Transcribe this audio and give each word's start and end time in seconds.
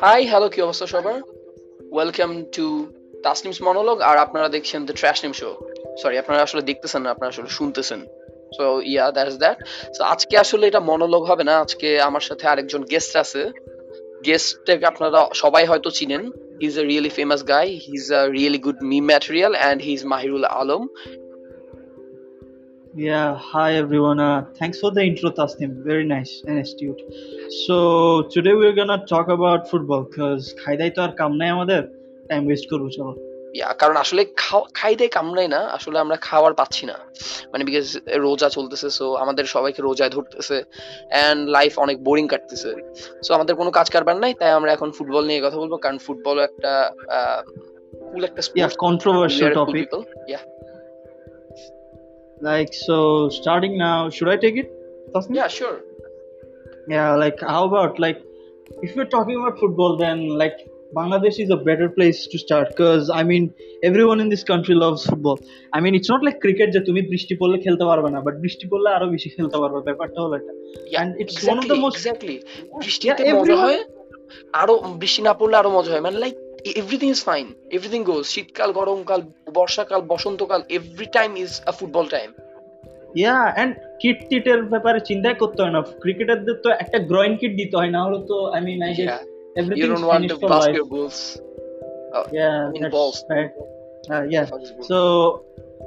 Hi 0.00 0.26
hello 0.26 0.48
কি 0.48 0.62
অবস্থা 0.62 0.86
সবার? 0.86 1.20
ওয়েলকাম 1.92 2.44
টু 2.56 2.86
তাসনিমস 3.22 3.62
মনোলগ 3.62 4.00
আর 4.00 4.18
আপনারা 4.18 4.48
দেখছেন 4.48 4.84
দ্য 4.86 4.94
ট্র্যাশ 4.94 5.24
নিম 5.24 5.32
শো 5.32 5.56
সরি 6.02 6.18
আপনারা 6.18 6.42
আসলে 6.42 6.62
দেখতেছেন 6.62 7.02
না, 7.02 7.10
আপনারা 7.10 7.28
আসলে 7.28 7.46
শুনতেছেন। 7.48 8.00
So 8.56 8.80
yeah 8.80 9.10
that 9.10 9.28
is 9.28 9.38
that 9.38 9.58
so 9.96 10.04
আজকে 10.04 10.38
আসলে 10.38 10.66
এটা 10.66 10.80
মনোলগ 10.80 11.22
হবে 11.22 11.44
না, 11.44 11.60
আজকে 11.60 12.00
আমার 12.00 12.20
সাথে 12.20 12.46
আরেকজন 12.48 12.82
গেস্ট 12.82 13.16
আছে। 13.16 13.50
গেস্টটাকে 14.26 14.86
আপনারা 14.86 15.28
সবাই 15.34 15.66
হয়তো 15.66 15.90
চিনেন। 15.90 16.30
He 16.60 16.66
is 16.66 16.78
a 16.78 16.82
really 16.82 17.08
famous 17.08 17.48
guy 17.48 17.68
he 17.68 17.92
is 17.94 18.12
a 18.12 18.26
really 18.26 18.58
good 18.58 18.76
meme 18.82 19.00
material 19.00 19.54
and 19.54 19.82
he 19.82 19.92
is 19.92 20.04
Mahirul 20.04 20.44
Alam 20.44 20.88
Yeah, 22.92 23.38
hi 23.38 23.74
everyone. 23.74 24.18
Uh, 24.18 24.44
thanks 24.58 24.80
for 24.80 24.90
the 24.90 25.00
intro, 25.00 25.30
Tasnim. 25.30 25.84
Very 25.84 26.04
nice 26.04 26.42
and 26.44 26.58
astute. 26.58 27.00
So 27.64 28.22
today 28.22 28.54
we're 28.54 28.72
gonna 28.72 29.06
talk 29.06 29.28
about 29.28 29.70
football 29.70 30.02
because 30.02 30.42
খাইদাই 30.62 30.90
তো 30.96 31.00
আর 31.06 31.12
কাম 31.20 31.32
নাই 31.40 31.48
আমাদের 31.56 31.80
time 32.30 32.42
waste 32.46 32.66
করব 32.70 32.84
চলো 32.96 33.12
ইয়া 33.58 33.68
কারণ 33.80 33.96
আসলে 34.04 34.22
খাই 34.78 34.92
দেয় 35.00 35.10
কামড়াই 35.16 35.48
না 35.54 35.60
আসলে 35.76 35.96
আমরা 36.04 36.16
খাওয়ার 36.28 36.52
পাচ্ছি 36.60 36.84
না 36.90 36.96
মানে 37.52 37.62
বিকজ 37.68 37.86
রোজা 38.24 38.48
চলতেছে 38.56 38.88
সো 38.98 39.06
আমাদের 39.24 39.44
সবাইকে 39.54 39.80
রোজায় 39.82 40.12
ধরতেছে 40.16 40.56
অ্যান্ড 41.12 41.40
লাইফ 41.56 41.72
অনেক 41.84 41.96
বোরিং 42.06 42.26
কাটতেছে 42.32 42.70
সো 43.26 43.30
আমাদের 43.36 43.54
কোনো 43.60 43.70
কাজ 43.78 43.86
কারবার 43.94 44.16
নাই 44.24 44.32
তাই 44.40 44.50
আমরা 44.58 44.70
এখন 44.76 44.88
ফুটবল 44.96 45.22
নিয়ে 45.30 45.40
কথা 45.46 45.58
বলব 45.62 45.74
কারণ 45.84 45.98
ফুটবল 46.06 46.36
একটা 46.48 46.72
কুল 48.10 48.22
একটা 48.28 48.42
controversial 48.86 49.50
topic 49.60 49.86
yeah 50.34 50.44
like 52.40 52.72
so 52.72 53.28
starting 53.28 53.76
now 53.76 54.08
should 54.08 54.28
i 54.28 54.36
take 54.36 54.56
it 54.56 54.68
Tasnim? 55.14 55.34
yeah 55.34 55.48
sure 55.48 55.80
yeah 56.88 57.14
like 57.14 57.40
how 57.40 57.64
about 57.64 57.98
like 57.98 58.20
if 58.82 58.96
we're 58.96 59.12
talking 59.16 59.36
about 59.40 59.58
football 59.58 59.96
then 59.96 60.28
like 60.42 60.58
Bangladesh 60.94 61.38
is 61.38 61.50
a 61.50 61.56
better 61.56 61.88
place 61.88 62.26
to 62.26 62.38
start 62.38 62.68
because 62.70 63.10
I 63.10 63.22
mean 63.22 63.54
everyone 63.84 64.20
in 64.20 64.28
this 64.28 64.42
country 64.42 64.74
loves 64.74 65.06
football. 65.06 65.38
I 65.72 65.80
mean 65.80 65.94
it's 65.94 66.08
not 66.08 66.24
like 66.24 66.40
cricket 66.44 66.68
যে 66.74 66.80
তুমি 66.88 67.00
বৃষ্টি 67.10 67.34
পড়লে 67.40 67.56
খেলতে 67.64 67.84
পারবে 67.90 68.08
না 68.14 68.18
but 68.26 68.34
বৃষ্টি 68.44 68.64
পড়লে 68.70 68.88
আরও 68.96 69.06
বেশি 69.14 69.28
খেলতে 69.36 69.56
পারবে 69.62 69.78
ব্যাপারটা 69.88 70.18
হলো 70.24 70.34
এটা 70.40 70.52
and 71.00 71.10
it's 71.22 71.36
one 71.52 71.58
of 71.62 71.66
the 71.72 71.78
most 71.84 71.96
exactly 72.00 72.36
বৃষ্টিতে 72.82 73.22
মজা 73.40 73.56
হয় 73.64 73.80
আরও 74.62 74.74
বৃষ্টি 75.00 75.20
না 75.28 75.32
পড়লে 75.40 75.56
আরও 75.60 75.70
মজা 75.76 75.90
হয় 75.94 76.02
মানে 76.06 76.16
like 76.24 76.36
everything 76.80 77.08
is 77.10 77.20
fine 77.24 77.46
everything 77.76 78.00
goes 78.04 78.24
শীতকাল 78.24 78.72
গরমকাল 78.72 79.20
বর্ষাকাল 79.54 80.00
বসন্তকাল 80.00 80.60
every 80.68 81.06
time 81.18 81.30
is 81.36 81.50
a 81.66 81.72
football 81.78 82.06
time 82.16 82.28
yeah 83.16 83.36
and 83.62 83.72
kit 84.00 84.18
টিটের 84.30 84.60
ব্যাপারে 84.62 84.98
চিন্তাই 85.00 85.34
করতে 85.34 85.62
হয় 85.62 85.74
না 85.76 85.80
ক্রিকেটারদের 86.02 86.56
তো 86.64 86.68
একটা 86.70 86.98
গ্রয়েন 87.10 87.36
কিট 87.36 87.52
দিতে 87.56 87.76
হয় 87.76 87.92
না 87.96 88.00
হলে 88.04 88.18
তো 88.30 88.36
I 88.54 88.60
mean 88.66 88.82
I 88.82 88.92
guess 88.98 89.10
your 90.78 90.88
goals 90.96 91.18
uh, 92.16 92.24
yeah 92.32 92.70
in 92.76 92.82
balls 92.90 93.18
right 93.30 93.50
uh, 94.10 94.22
yeah 94.34 94.44
so 94.80 94.98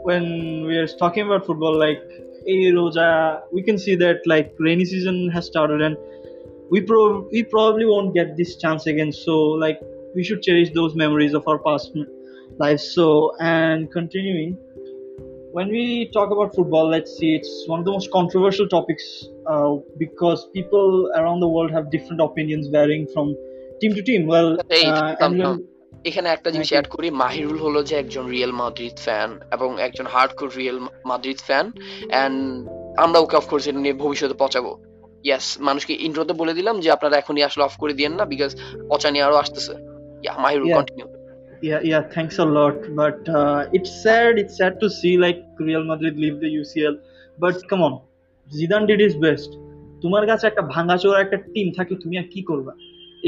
when 0.07 0.65
we 0.67 0.75
are 0.77 0.87
talking 0.87 1.23
about 1.27 1.45
football 1.45 1.75
like 1.85 2.01
Roja, 2.45 3.41
we 3.51 3.63
can 3.63 3.77
see 3.77 3.95
that 3.95 4.17
like 4.25 4.53
rainy 4.59 4.85
season 4.85 5.29
has 5.29 5.45
started 5.45 5.81
and 5.81 5.95
we 6.69 6.81
pro- 6.81 7.27
we 7.31 7.43
probably 7.43 7.85
won't 7.85 8.13
get 8.13 8.35
this 8.35 8.57
chance 8.57 8.85
again 8.85 9.11
so 9.11 9.33
like 9.65 9.79
we 10.15 10.23
should 10.23 10.41
cherish 10.41 10.69
those 10.71 10.95
memories 10.95 11.33
of 11.33 11.47
our 11.47 11.59
past 11.59 11.91
lives 12.59 12.83
so 12.95 13.07
and 13.39 13.91
continuing 13.91 14.57
when 15.53 15.67
we 15.69 16.09
talk 16.11 16.31
about 16.31 16.55
football, 16.55 16.89
let's 16.89 17.15
see, 17.15 17.35
it's 17.35 17.65
one 17.67 17.79
of 17.79 17.85
the 17.85 17.91
most 17.91 18.09
controversial 18.11 18.67
topics 18.67 19.03
uh, 19.45 19.75
because 19.99 20.47
people 20.51 21.11
around 21.15 21.41
the 21.41 21.47
world 21.47 21.69
have 21.71 21.91
different 21.91 22.21
opinions 22.21 22.69
varying 22.69 23.05
from 23.13 23.35
team 23.79 23.93
to 23.93 24.01
team. 24.01 24.25
Well, 24.25 24.49
uh, 24.59 25.57
এখানে 26.09 26.27
একটা 26.35 26.49
জিনিস 26.53 26.69
add 26.73 26.87
করি 26.93 27.07
মাহিরুল 27.23 27.57
হলো 27.65 27.79
যে 27.89 27.95
একজন 28.03 28.23
real 28.33 28.53
Madrid 28.61 28.97
fan 29.05 29.29
এবং 29.55 29.69
একজন 29.87 30.05
hardcore 30.13 30.49
Real 30.59 30.77
Madrid 31.09 31.39
fan 31.47 31.65
and 32.21 32.37
আমরা 33.03 33.17
ওকে 33.23 33.35
অফ 33.39 33.45
কোর্স 33.49 33.63
এটা 33.67 33.79
নিয়ে 33.85 33.95
ভবিষ্যতে 34.03 34.35
পচাবো 34.43 34.71
ইয়েস 35.23 35.45
মানুষকে 35.67 35.93
ইন্ট্রোতে 36.07 36.33
বলে 36.41 36.53
দিলাম 36.53 36.75
যে 36.83 36.89
আপনারা 36.95 37.15
এখনই 37.17 37.43
আসলে 37.49 37.63
অফ 37.65 37.75
করে 37.81 37.93
দিয়েন 37.99 38.13
না 38.19 38.23
বিকজ 38.33 38.51
পচা 38.89 39.09
নিয়ে 39.11 39.25
আরও 39.27 39.37
আসতেছে 39.43 39.73
yeah 40.23 40.33
Mahirul 40.43 40.69
continue 40.77 41.07
yeah. 41.69 41.81
yeah 41.91 42.03
thanks 42.15 42.35
a 42.45 42.47
lot. 42.57 42.77
But 43.01 43.19
uh, 43.39 43.75
it's 43.77 43.91
sad 44.03 44.31
it's 44.41 44.55
sad 44.61 44.73
to 44.81 44.87
see 44.99 45.13
like 45.25 45.39
real 45.67 45.83
madrid 45.91 46.15
leave 46.23 46.37
the 46.43 46.49
ucl 46.61 46.95
but 47.43 47.55
come 47.69 47.81
on 47.87 47.93
Zidane 48.49 48.83
did 48.89 49.01
is 49.07 49.13
best 49.25 49.51
তোমার 50.03 50.23
কাছে 50.29 50.45
একটা 50.47 50.63
ভাঙাচোরা 50.73 51.19
একটা 51.25 51.37
টিম 51.53 51.67
থাকে 51.77 51.93
তুমি 52.03 52.15
আর 52.21 52.27
কি 52.33 52.41
করবা? 52.49 52.73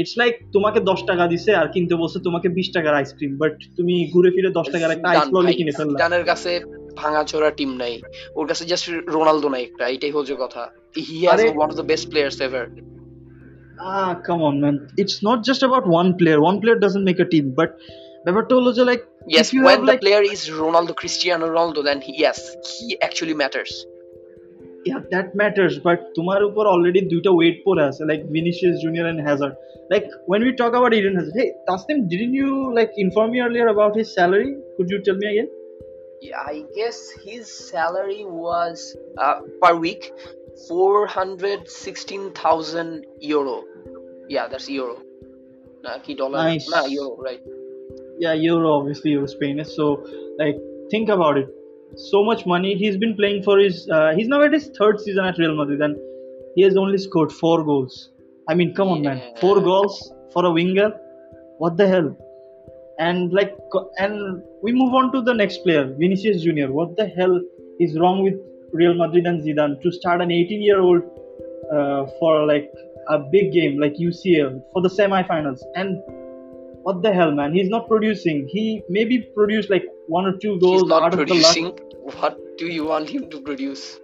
ইটস 0.00 0.14
লাইক 0.20 0.34
তোমাকে 0.54 0.78
দশ 0.90 1.00
টাকা 1.10 1.24
দিছে 1.32 1.50
আর 1.60 1.66
কিনতে 1.74 1.94
বলছে 2.02 2.18
তোমাকে 2.26 2.48
বিশ 2.58 2.68
টাকার 2.76 2.94
আইসক্রিম 3.00 3.32
বাট 3.42 3.54
তুমি 3.76 3.94
ঘুরে 4.12 4.30
ফিরে 4.34 4.50
দশ 4.58 4.66
টাকার 4.74 4.90
একটা 4.90 5.08
আইস 5.12 5.26
ললি 5.34 5.52
কিনে 5.58 5.72
ফেললা। 5.78 5.98
জিদানের 5.98 6.24
কাছে 6.24 6.50
ভাঙাচোরা 7.00 7.50
টিম 7.58 7.70
নাই। 7.82 7.94
ওর 8.38 8.46
কাছে 8.50 8.62
জাস্ট 8.70 8.84
রোনালদো 9.14 9.48
নাই 9.54 9.62
একটা 9.62 9.84
এটাই 9.94 10.12
হচ্ছে 10.16 10.34
কথা। 10.44 10.62
He 11.08 11.16
has 11.26 11.40
one 11.58 11.68
of 11.70 11.74
the 11.80 11.86
best 11.90 12.06
players 12.10 12.38
ever 12.46 12.64
Ah, 13.79 14.21
come 14.25 14.41
on, 14.43 14.61
man. 14.61 14.87
It's 14.97 15.23
not 15.23 15.43
just 15.43 15.63
about 15.63 15.87
one 15.87 16.17
player. 16.17 16.39
One 16.39 16.61
player 16.61 16.75
doesn't 16.75 17.03
make 17.03 17.19
a 17.19 17.25
team, 17.25 17.53
but 17.61 17.77
ব্যাপারটা 18.25 18.53
হলো 18.59 18.71
যে 18.77 18.83
like 18.89 19.01
yes 19.37 19.47
when 19.67 19.79
the 19.81 19.91
like, 19.91 20.01
player 20.03 20.23
is 20.33 20.41
Ronaldo 20.63 20.93
Cristiano 21.01 21.43
Ronaldo 21.53 21.79
then 21.89 21.99
he, 22.05 22.11
yes 22.25 22.37
he 22.71 22.87
actually 23.07 23.35
matters 23.43 23.71
yeah 24.89 24.99
that 25.13 25.27
matters 25.41 25.73
but 25.87 25.99
তোমার 26.17 26.39
উপর 26.49 26.63
already 26.73 27.01
দুইটা 27.13 27.31
wait 27.37 27.57
পড়ে 27.65 27.83
আছে 27.89 28.01
like 28.09 28.19
Vinicius 28.35 28.75
Junior 28.83 29.05
and 29.11 29.21
Hazard 29.27 29.55
like 29.91 30.03
when 30.31 30.41
we 30.45 30.51
talk 30.61 30.73
about 30.79 30.91
Eden 30.97 31.15
Hazard 31.19 31.35
hey 31.41 31.49
Tasnim 31.67 31.97
didn't 32.11 32.35
you 32.41 32.51
like 32.77 32.91
inform 33.05 33.27
me 33.33 33.39
earlier 33.45 33.67
about 33.75 33.93
his 33.99 34.07
salary 34.19 34.49
could 34.75 34.89
you 34.93 34.99
tell 35.05 35.17
me 35.21 35.27
again 35.33 35.49
yeah 36.27 36.53
I 36.55 36.57
guess 36.77 36.97
his 37.27 37.43
salary 37.73 38.23
was 38.45 38.77
uh, 39.23 39.37
per 39.61 39.73
week 39.85 40.03
416,000 40.68 43.06
euro. 43.20 43.64
Yeah 44.28 44.48
that's 44.48 44.68
euro. 44.68 44.98
Nah, 45.82 45.98
ki 45.98 46.14
dollar. 46.14 46.44
Nice. 46.44 46.68
nah 46.70 46.84
euro 46.86 47.16
right. 47.22 47.40
Yeah 48.18 48.32
euro 48.32 48.78
obviously 48.78 49.10
euro 49.12 49.26
spain 49.26 49.62
so 49.64 50.02
like 50.38 50.56
think 50.90 51.08
about 51.08 51.38
it. 51.38 51.48
So 51.96 52.24
much 52.24 52.44
money. 52.46 52.74
He's 52.74 52.96
been 52.96 53.14
playing 53.16 53.42
for 53.42 53.58
his 53.58 53.88
uh, 53.88 54.12
he's 54.16 54.28
now 54.28 54.42
at 54.42 54.52
his 54.52 54.70
third 54.78 55.00
season 55.00 55.24
at 55.24 55.38
real 55.38 55.54
madrid 55.54 55.80
and 55.82 55.96
he 56.54 56.62
has 56.62 56.76
only 56.76 56.98
scored 56.98 57.32
four 57.32 57.64
goals. 57.64 58.10
I 58.48 58.54
mean 58.54 58.74
come 58.74 58.88
on 58.88 59.04
yeah. 59.04 59.14
man. 59.14 59.34
Four 59.40 59.60
goals 59.60 60.12
for 60.32 60.44
a 60.46 60.50
winger? 60.50 60.92
What 61.58 61.76
the 61.76 61.86
hell? 61.86 62.16
And 62.98 63.32
like 63.32 63.56
and 63.98 64.42
we 64.62 64.72
move 64.72 64.94
on 64.94 65.12
to 65.12 65.20
the 65.20 65.34
next 65.34 65.58
player 65.58 65.84
vinicius 65.84 66.42
junior. 66.42 66.72
What 66.72 66.96
the 66.96 67.06
hell 67.06 67.38
is 67.78 67.98
wrong 67.98 68.22
with 68.22 68.34
real 68.82 68.94
madrid 69.02 69.26
and 69.30 69.42
zidane 69.46 69.80
to 69.82 69.92
start 70.00 70.20
an 70.26 70.30
18 70.30 70.62
year 70.68 70.80
old 70.80 71.02
uh, 71.76 72.06
for 72.18 72.32
like 72.52 72.70
a 73.08 73.18
big 73.34 73.52
game 73.52 73.80
like 73.84 73.94
ucl 74.06 74.60
for 74.72 74.82
the 74.86 74.92
semi-finals 74.98 75.64
and 75.74 75.98
what 76.86 77.02
the 77.02 77.12
hell, 77.12 77.32
man? 77.32 77.52
He's 77.52 77.68
not 77.68 77.88
producing. 77.88 78.46
He 78.48 78.80
maybe 78.88 79.18
produced 79.34 79.70
like 79.70 79.84
one 80.06 80.24
or 80.24 80.34
two 80.36 80.58
goals 80.60 80.82
He's 80.82 80.88
not 80.88 81.02
out 81.02 81.12
producing. 81.14 81.66
of 81.66 81.76
the 81.76 81.82
last. 82.04 82.20
What 82.20 82.58
do 82.58 82.66
you 82.66 82.84
want 82.84 83.08
him 83.08 83.28
to 83.30 83.40
produce? 83.40 83.98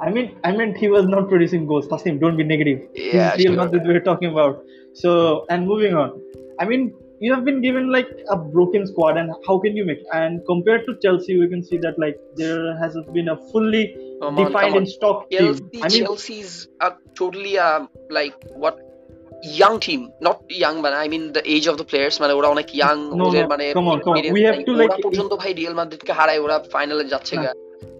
I 0.00 0.10
mean, 0.10 0.38
I 0.42 0.52
meant 0.52 0.78
he 0.78 0.88
was 0.88 1.06
not 1.06 1.28
producing 1.28 1.66
goals. 1.66 1.88
Tassim, 1.88 2.18
don't 2.18 2.38
be 2.38 2.42
negative. 2.42 2.88
Yeah, 2.94 3.34
Real 3.34 3.52
sure. 3.52 3.56
Madrid 3.56 3.82
we're 3.84 4.00
talking 4.00 4.30
about. 4.30 4.64
So, 4.94 5.44
and 5.50 5.66
moving 5.66 5.92
on. 5.94 6.18
I 6.58 6.64
mean, 6.64 6.94
you 7.20 7.34
have 7.34 7.44
been 7.44 7.60
given 7.60 7.92
like 7.92 8.08
a 8.30 8.36
broken 8.36 8.86
squad, 8.86 9.18
and 9.18 9.30
how 9.46 9.58
can 9.58 9.76
you 9.76 9.84
make? 9.84 10.00
And 10.14 10.40
compared 10.46 10.86
to 10.86 10.96
Chelsea, 11.02 11.38
we 11.38 11.48
can 11.50 11.62
see 11.62 11.76
that 11.84 11.98
like 11.98 12.18
there 12.36 12.74
has 12.78 12.96
been 13.12 13.28
a 13.28 13.36
fully 13.52 13.94
come 14.22 14.36
defined 14.36 14.76
in 14.80 14.86
stock 14.94 15.18
Chelsea, 15.32 15.62
team. 15.72 15.84
I 15.84 15.88
mean, 15.92 16.04
Chelsea's 16.04 16.54
a 16.86 16.88
totally 17.20 17.54
uh, 17.58 17.80
like 18.18 18.36
what 18.62 18.76
young 19.60 19.76
team 19.86 20.00
not 20.26 20.38
young 20.62 20.76
মানে 20.84 20.96
I 21.02 21.08
mean 21.14 21.22
the 21.36 21.42
age 21.56 21.64
of 21.70 21.74
the 21.80 21.86
players 21.90 22.16
মানে 22.22 22.32
ওরা 22.38 22.48
অনেক 22.54 22.68
young 22.78 22.96
ওদের 23.26 23.44
have 23.44 23.52
we 24.34 24.42
have 24.46 24.56
to 24.68 24.72
like 24.80 24.90
ওরা 24.90 25.02
পর্যন্ত 25.06 25.32
ভাই 25.42 25.50
Real 25.60 25.74
মাদ্রিদকে 25.80 26.12
হারায় 26.18 26.40
ওরা 26.44 26.56
ফাইনালে 26.74 27.04
যাচ্ছে 27.12 27.34
গা। 27.42 27.52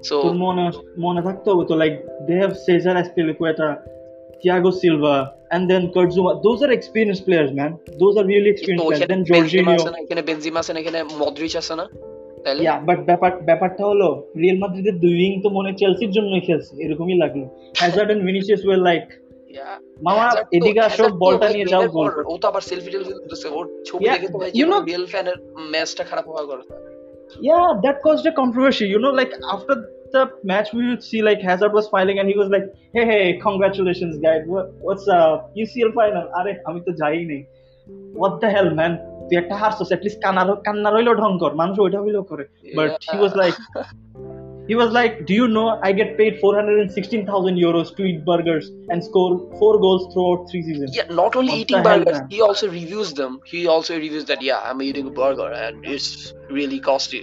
সো 0.09 0.17
মনে 0.45 0.65
মনে 1.05 1.21
থাকতে 1.27 1.47
হবে 1.53 1.65
তো 1.71 1.75
like 1.83 1.95
they 2.27 2.35
have 2.41 2.53
Cesar 2.67 2.97
Azpilicueta 3.03 3.69
Thiago 4.43 4.71
Silva 4.73 5.15
and 5.53 5.71
then 5.71 5.83
Kurtzuma 5.95 6.31
those 6.43 6.61
are 6.65 6.73
experienced 6.73 7.25
players 7.25 7.53
man. 7.53 7.71
Those 8.01 8.17
are 8.17 8.27
really 8.27 8.51
experienced 8.51 8.87
players. 8.87 9.07
then 9.13 9.23
Jorginho 9.31 9.77
এখানে 10.05 10.23
বেনজিমা 10.29 10.61
আছে 10.63 10.73
এখানে 10.83 10.99
মডরিচ 11.23 11.55
আছে 11.61 11.75
না 11.81 11.87
বাট 12.89 12.99
ব্যাপার 13.09 13.33
ব্যাপারটা 13.49 13.83
হলো 13.91 14.09
রিয়াল 14.43 14.59
মাদ্রিদের 14.63 14.97
দুই 15.03 15.15
উইং 15.19 15.33
তো 15.45 15.49
মনে 15.59 15.71
চেলসির 15.81 16.13
জন্যই 16.17 16.43
খেলছে 16.49 16.73
এরকমই 16.85 17.17
লাগল 17.23 17.43
Hazard 17.81 18.09
and 18.13 18.23
Vinicius 18.29 18.63
were 18.67 18.81
like 18.89 19.07
মামা 20.07 20.27
এদিকে 20.57 20.81
আসো 20.89 21.05
বলটা 21.25 21.47
নিয়ে 21.55 21.67
যাও 21.73 21.85
গোল 21.97 22.09
ও 22.31 22.35
তো 22.43 22.45
আবার 22.51 22.63
সেলফি 22.71 22.89
টেলফি 22.95 23.13
দিতেছে 23.19 23.49
ওর 23.57 23.65
ছবি 23.89 24.05
দেখে 24.15 24.29
তো 24.33 24.39
ভাই 24.41 24.51
রিয়েল 24.89 25.07
ফ্যানের 25.13 25.37
ম্যাচটা 25.73 26.03
খারাপ 26.11 26.25
হওয়ার 26.31 26.47
কথা 26.51 26.75
yeah 27.49 27.69
that 27.85 27.97
caused 28.05 28.27
a 28.27 28.33
controversy 28.41 28.87
you 28.93 28.99
know 29.05 29.13
like 29.21 29.33
after 29.55 29.75
the 30.15 30.25
match 30.45 30.69
we 30.73 30.83
would 30.89 31.03
see 31.03 31.21
like 31.23 31.41
Hazard 31.41 31.73
was 31.73 31.85
smiling 31.87 32.19
and 32.21 32.29
he 32.29 32.37
was 32.43 32.49
like, 32.55 32.67
"Hey, 32.95 33.05
hey, 33.13 33.25
congratulations, 33.49 34.15
guys! 34.27 34.43
What, 34.53 34.67
what's 34.87 35.07
up? 35.09 35.39
UCL 35.63 35.91
final? 35.99 36.25
আরে 36.39 36.53
আমি 36.69 36.81
তো 36.87 36.91
যাই 37.01 37.25
নেই 37.31 37.43
What 38.15 38.41
the 38.41 38.49
hell, 38.49 38.71
man? 38.73 38.93
তুই 39.33 39.41
একটা 39.43 39.57
হারছস 39.63 39.91
at least 39.93 40.21
কান্নার 40.25 40.49
কান্নার 40.67 40.95
হইলেও 40.97 41.15
ঢং 41.23 41.33
কর 41.43 41.53
মানুষ 41.61 41.77
ওইটা 41.85 41.99
হইলেও 42.05 42.25
করে 42.31 42.45
but 42.79 42.91
he 43.11 43.17
was 43.23 43.33
like 43.41 43.55
he 44.71 44.75
was 44.81 44.91
like, 44.99 45.15
"Do 45.29 45.33
you 45.41 45.47
know 45.55 45.69
I 45.89 45.91
get 46.01 46.11
paid 46.19 46.33
416,000 46.41 47.55
euros 47.67 47.89
to 47.97 48.01
eat 48.09 48.19
burgers 48.29 48.67
and 48.91 48.99
score 49.09 49.33
four 49.61 49.75
goals 49.85 50.03
throughout 50.11 50.41
three 50.51 50.63
seasons?" 50.69 50.91
Yeah, 50.99 51.09
not 51.23 51.33
only 51.39 51.53
What 51.53 51.63
eating 51.63 51.83
the 51.87 51.95
hell, 51.95 52.21
he 52.35 52.39
also 52.49 52.67
reviews 52.79 53.11
them. 53.21 53.33
He 53.53 53.61
also 53.75 53.93
reviews 54.05 54.25
that 54.31 54.41
yeah, 54.49 54.69
I'm 54.69 54.81
eating 54.89 55.07
a 55.13 55.15
burger 55.21 55.51
and 55.65 55.75
it's 55.95 56.11
really 56.59 56.81
costly. 56.91 57.23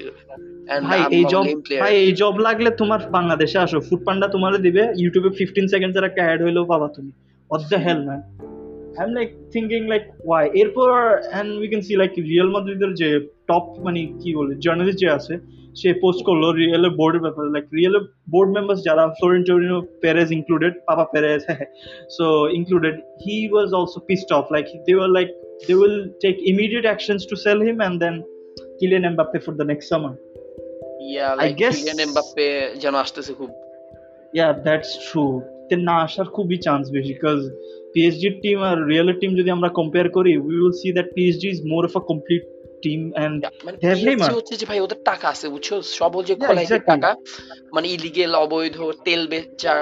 And 0.72 0.82
ভাই 0.92 1.02
এই 1.18 1.24
job 1.34 1.46
ভাই 1.84 1.94
এই 2.04 2.12
job 2.22 2.36
লাগলে 2.48 2.70
তোমার 2.82 3.00
বাংলাদেশে 3.18 3.58
আসো 3.66 3.78
food 3.88 4.02
পান্ডা 4.08 4.28
তোমার 4.36 4.52
দিবে 4.68 4.84
ইউটিউবে 5.02 5.32
15 5.40 5.74
সেকেন্ডস 5.74 5.96
এর 6.00 6.06
একটা 6.10 6.22
অ্যাড 6.26 6.40
হইলেও 6.46 6.66
পাবা 6.72 6.88
তুমি 6.96 7.12
what 7.50 7.62
the 7.74 7.80
hell 7.86 8.02
man 8.10 8.22
am 9.04 9.12
like 9.18 9.30
thinking 9.54 9.82
like 9.88 10.04
why 10.28 10.46
এরপর 10.62 10.92
and 11.40 11.50
we 11.62 11.68
can 11.72 11.82
see 11.88 11.94
like 12.02 12.12
Real 12.32 12.50
মাদ্রিদের 12.56 12.92
যে 13.02 13.10
টপ 13.50 13.66
মানে 13.86 14.00
কি 14.22 14.30
বলে 14.36 14.54
জার্নালিস্ট 14.66 15.00
যে 15.04 15.10
আছে 15.18 15.34
সে 15.80 15.90
পোস্ট 16.04 16.22
করল 16.28 16.44
রিয়েলের 16.62 16.94
বোর্ডের 17.00 17.22
ব্যাপারে 17.26 17.50
লাইক 17.56 17.66
রিয়েলের 17.78 18.04
বোর্ড 18.34 18.50
মেম্বার্স 18.56 18.80
যারা 18.88 19.04
Florentino 19.18 19.78
Perez 20.04 20.30
included 20.38 20.74
Papa 20.88 21.06
Perez 21.14 21.42
so 22.18 22.26
included 22.60 22.96
he 23.26 23.38
was 23.56 23.70
also 23.78 23.98
pissed 24.10 24.32
off 24.38 24.46
like 24.56 24.68
they 24.86 24.96
were 25.00 25.12
like 25.18 25.32
they 25.68 25.78
will 25.84 25.98
take 26.24 26.38
immediate 26.52 26.88
actions 26.96 27.22
to 27.30 27.36
sell 27.46 27.60
him 27.68 27.78
and 27.86 27.96
then 28.04 28.16
Kylian 28.80 29.06
Mbappe 29.14 29.38
for 29.46 29.54
the 29.60 29.66
next 29.72 29.86
summer 29.92 30.14
Yeah, 31.16 31.46
I 31.46 31.50
guess- 31.62 31.78
Kylian 31.78 32.00
Mbappe 32.12 32.46
যেন 32.84 32.96
আসতেছে 33.04 33.32
খুব 33.40 33.52
yeah 34.34 34.52
that's 34.66 34.92
true 35.08 35.36
না 35.90 35.96
আসার 36.06 36.28
খুবই 36.36 36.58
chance 36.66 36.86
বেশি 36.98 37.14
because 37.14 37.40
পিএসজির 37.94 38.36
team 38.44 38.58
আর 38.70 38.78
রিয়েলের 38.92 39.18
টিম 39.20 39.32
যদি 39.40 39.50
আমরা 39.58 39.70
কম্পেয়ার 39.70 40.08
করি 40.10 40.32
we 40.38 40.56
will 40.60 40.74
see 40.82 40.88
that 40.98 41.08
PSG 41.16 41.48
is 41.50 41.60
more 41.72 41.82
of 41.86 41.94
a 41.98 42.04
complete 42.10 42.44
team 42.84 43.00
and 43.26 43.40
মানে. 43.66 43.78
হচ্ছে 44.38 44.54
যে 44.56 44.66
ভাই 44.66 44.80
ওদের 44.86 45.00
টাকা 45.06 45.26
আছে 45.34 45.46
বুঝছ? 45.50 45.70
সব 46.00 46.14
যে 46.28 46.34
খোলাই 46.36 46.66
টাকা 46.92 47.10
মানে 47.76 47.88
ইলিগেল 47.96 48.32
অবৈধ 48.46 48.78
তেল 49.06 49.22
বেচা 49.28 49.74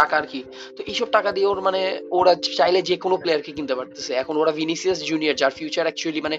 টাকা 0.00 0.14
আর 0.16 0.26
কি। 0.32 0.40
তো 0.76 0.80
এইসব 0.86 1.08
টাকা 1.12 1.30
দিয়ে 1.32 1.46
ওর 1.46 1.60
মানে 1.60 1.80
ওরা 2.10 2.32
চাইলে 2.58 2.80
যে 2.82 2.96
কোনো 2.96 3.16
প্লেয়ারকে 3.16 3.52
কিনতে 3.52 3.74
পারতেছে। 3.74 4.12
এখন 4.22 4.34
ওরা 4.36 4.52
ভিনিসিয়াস 4.52 4.98
জুনিয়র 5.10 5.34
যার 5.34 5.50
ফিউচার 5.50 5.84
অ্যাকচুয়ালি 5.84 6.20
মানে 6.20 6.36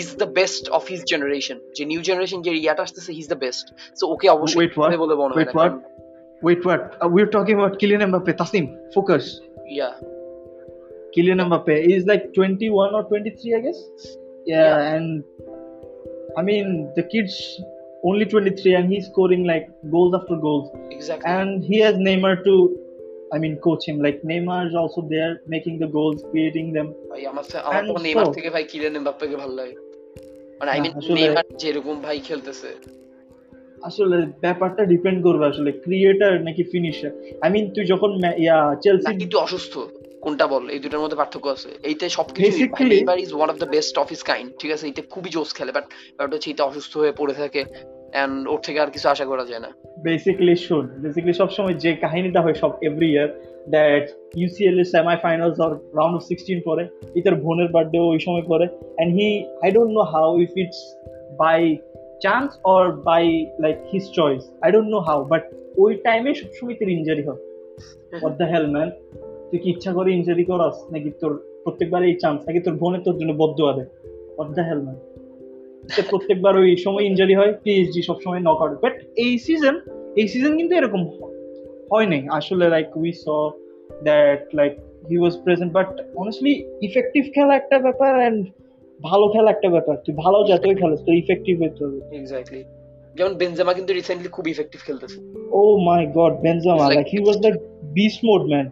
is 0.00 0.08
the 0.16 0.28
best 0.38 0.64
of 0.70 0.82
his 0.88 1.02
generation 1.12 1.58
যে 1.76 1.82
নিউ 1.84 2.00
জেনারেশন 2.08 2.38
যে 2.42 2.50
ইয়াটা 2.56 2.82
আসতেছে 2.82 3.10
his 3.18 3.26
the 3.28 3.38
best 3.44 3.66
so 4.00 4.04
okay 4.14 4.26
অবশ্যই 4.36 4.68
বলে 5.02 5.14
মনে 5.20 5.34
হয় 5.34 5.70
wait 6.42 6.64
what? 6.64 6.82
uh, 7.02 7.08
we're 7.14 7.26
talking 7.26 7.56
about 7.58 7.72
Kylian 7.80 8.02
Mbappe 8.10 8.32
Tasim 8.40 8.64
focus. 8.94 9.24
Yeah 9.76 9.90
Kylian 11.12 11.40
Mbappe 11.48 11.74
is 11.94 12.02
like 12.06 12.24
21 12.34 12.94
or 12.94 13.02
23 13.04 13.54
I 13.54 13.60
guess 13.60 13.80
yeah, 14.46 14.56
Yeah. 14.56 14.94
and 14.94 15.24
I 16.38 16.42
mean 16.42 16.66
the 16.96 17.04
kid's 17.04 17.36
only 18.04 18.26
23 18.26 18.74
and 18.74 18.92
he's 18.92 19.06
scoring 19.06 19.44
like 19.44 19.66
goals 19.94 20.12
after 20.18 20.36
goals 20.46 20.66
exactly 20.94 21.30
and 21.36 21.50
he 21.68 21.76
has 21.84 21.94
Neymar 22.06 22.34
to 22.48 22.54
I 23.34 23.38
mean 23.42 23.54
coach 23.66 23.82
him 23.88 23.96
like 24.06 24.18
Neymar 24.30 24.60
is 24.68 24.76
also 24.82 25.00
there 25.14 25.32
making 25.54 25.76
the 25.82 25.88
goals 25.98 26.18
creating 26.30 26.68
them 26.76 26.88
ভাই 27.10 27.20
আমার 27.32 27.44
আমার 27.68 27.82
তো 27.88 27.94
Neymar 28.06 28.26
থেকে 28.36 28.48
ভাই 28.54 28.64
Kylian 28.70 28.94
এমবাপ্পেকে 29.00 29.36
ভালো 29.42 29.54
লাগে 29.60 29.74
মানে 30.60 30.70
আই 30.74 30.78
মিন 30.84 30.92
আসলে- 30.98 31.16
নেইমার 31.18 31.44
যেরকম 31.62 31.96
ভাই 32.06 32.16
খেলতেছে 32.28 32.70
আসলে 33.88 34.16
ব্যাপারটা 34.44 34.82
ডিপেন্ড 34.92 35.18
করবে 35.26 35.44
আসলে 35.52 35.70
ক্রিয়েটার 35.84 36.34
নাকি 36.46 36.62
ফিনিশার 36.72 37.12
আই 37.44 37.48
মিন 37.54 37.64
তুই 37.74 37.84
যখন 37.92 38.10
ইয়া 38.44 38.58
চেলসি 38.82 39.12
তুই 39.22 39.40
অসুস্থ 39.46 39.74
কোনটা 40.22 40.46
বল? 40.52 40.64
এই 40.74 40.80
দুটার 40.84 41.00
মধ্যে 41.00 41.18
পার্থক্য 41.20 41.46
আছে। 41.56 41.70
এইটা 41.88 42.04
সবকিছু 42.08 42.84
Neymar 42.92 43.18
is 43.18 43.30
one 43.34 43.48
of 43.50 43.56
the 43.62 43.68
best 43.74 43.94
of 44.02 44.06
his 44.08 44.22
kind 44.22 44.48
ঠিক 44.60 44.70
আছে? 44.74 44.84
এটা 44.90 45.02
খুবই 45.10 45.30
জোস 45.30 45.50
খেলে 45.54 45.72
বাট 45.76 45.84
বাট 46.18 46.28
হচ্ছে 46.34 46.50
এটা 46.50 46.64
অসুস্থ 46.64 46.92
হয়ে 46.96 47.12
পড়ে 47.18 47.34
থাকে 47.34 47.62
এন্ড 48.22 48.36
ওর 48.52 48.60
থেকে 48.66 48.78
আর 48.80 48.90
কিছু 48.94 49.06
আশা 49.08 49.24
করা 49.24 49.44
যায় 49.50 49.62
না। 49.66 49.70
বেসিক্যালি 50.06 50.56
শুন 50.66 50.84
বেসিক্যালি 51.02 51.34
সবসময় 51.34 51.76
যে 51.84 51.90
কাহিনীটা 52.04 52.40
হয় 52.44 52.56
সব 52.62 52.72
এভরি 52.88 53.08
ইয়ার 53.12 53.28
দ্যাট 53.74 54.04
ইউসিএল 54.40 54.76
এর 54.78 54.88
semi 54.94 55.16
finals 55.22 55.58
or 55.64 55.72
round 55.98 56.14
of 56.16 56.22
sixteen 56.22 56.58
পরে 56.64 56.82
ইতার 57.18 57.34
বোনের 57.44 57.68
বার্থডে 57.74 57.98
ওই 58.12 58.20
সময় 58.26 58.44
পরে 58.46 58.66
and 58.68 59.10
he 59.18 59.28
I 59.64 59.70
don't 59.70 59.92
know 59.98 60.02
how 60.14 60.28
if 60.44 60.52
it's 60.62 60.80
by 61.42 61.60
chance 62.24 62.48
or 62.74 62.82
by 63.08 63.24
like 63.64 63.76
his 63.92 64.04
choice 64.18 64.42
I 64.64 64.68
don't 64.72 64.88
know 64.94 65.00
how 65.08 65.18
but 65.32 65.42
ওই 65.82 65.90
টাইমে 66.06 66.30
সবসময় 66.34 66.74
তোর 66.78 66.88
ইঞ্জারি 66.98 67.22
হয়। 67.28 67.40
হোয়াট 68.22 68.34
দ্য 68.40 68.46
হেল 68.52 68.66
ম্যান 68.74 68.88
তুই 69.48 69.58
কি 69.62 69.68
ইচ্ছা 69.70 69.90
করে 69.92 70.08
ইঞ্জারি 70.18 70.44
করাস? 70.50 70.76
নাকি 70.92 71.10
তোর 71.20 71.32
প্রত্যেকবার 71.64 72.00
এই 72.08 72.14
চান্স 72.22 72.38
নাকি 72.48 72.60
তোর 72.66 72.74
বোনের 72.82 73.02
তোর 73.06 73.16
জন্য 73.20 73.32
বদ্ধ 73.42 73.58
হবে 73.68 73.84
হোয়াট 74.36 74.48
দ্য 74.58 74.64
হেল 74.68 74.80
ম্যান 74.86 74.98
প্রত্যেকবার 76.10 76.54
ওই 76.62 76.76
সময় 76.84 77.04
ইঞ্জারি 77.10 77.34
হয় 77.34 77.52
পিএইচডি 77.62 78.00
সবসময় 78.08 78.40
নক 78.48 78.58
আউট 78.62 78.72
বাট 78.84 78.94
এই 79.24 79.32
সিজন 79.44 79.76
এই 80.20 80.26
সিজন 80.32 80.52
কিন্তু 80.58 80.74
এরকম 80.74 81.02
হয় 81.92 82.06
নাই। 82.12 82.22
আসলে 82.38 82.64
like 82.74 82.88
we 83.02 83.10
saw 83.22 83.24
that 84.08 84.42
like 84.58 84.72
he 85.10 85.16
was 85.22 85.34
present 85.44 85.70
but 85.72 85.88
honestly 86.16 86.54
effective 86.88 87.22
খেলা 87.34 87.52
একটা 87.56 87.76
ব্যাপার 87.78 88.12
অ্যান্ড 88.20 88.40
ভালো 89.00 89.26
খেলা 89.28 89.48
একটা 89.50 89.68
ব্যাপার। 89.74 89.96
তুই 90.04 90.14
ভালো 90.24 90.38
যতই 90.50 90.74
খেলিস 90.80 91.00
তোর 91.06 91.14
ইফেক্টিভ 91.14 91.54
হইতে 91.62 91.80
হবে। 91.84 91.98
এক্স্যাক্টলি 92.18 92.62
যেমন 93.16 93.32
বেনজেমা 93.34 93.72
কিন্তু 93.78 93.92
রিসেন্টলি 93.92 94.28
খুব 94.28 94.44
ইফেক্টিভ 94.48 94.80
খেলতেছে। 94.86 95.18
ও 95.58 95.60
my 95.88 96.02
god 96.18 96.32
Benzema 96.44 96.84
like 96.88 97.06
he 97.14 97.18
was 97.24 97.36
like 97.44 97.54
beast 97.98 98.20
mode 98.24 98.42
man 98.52 98.66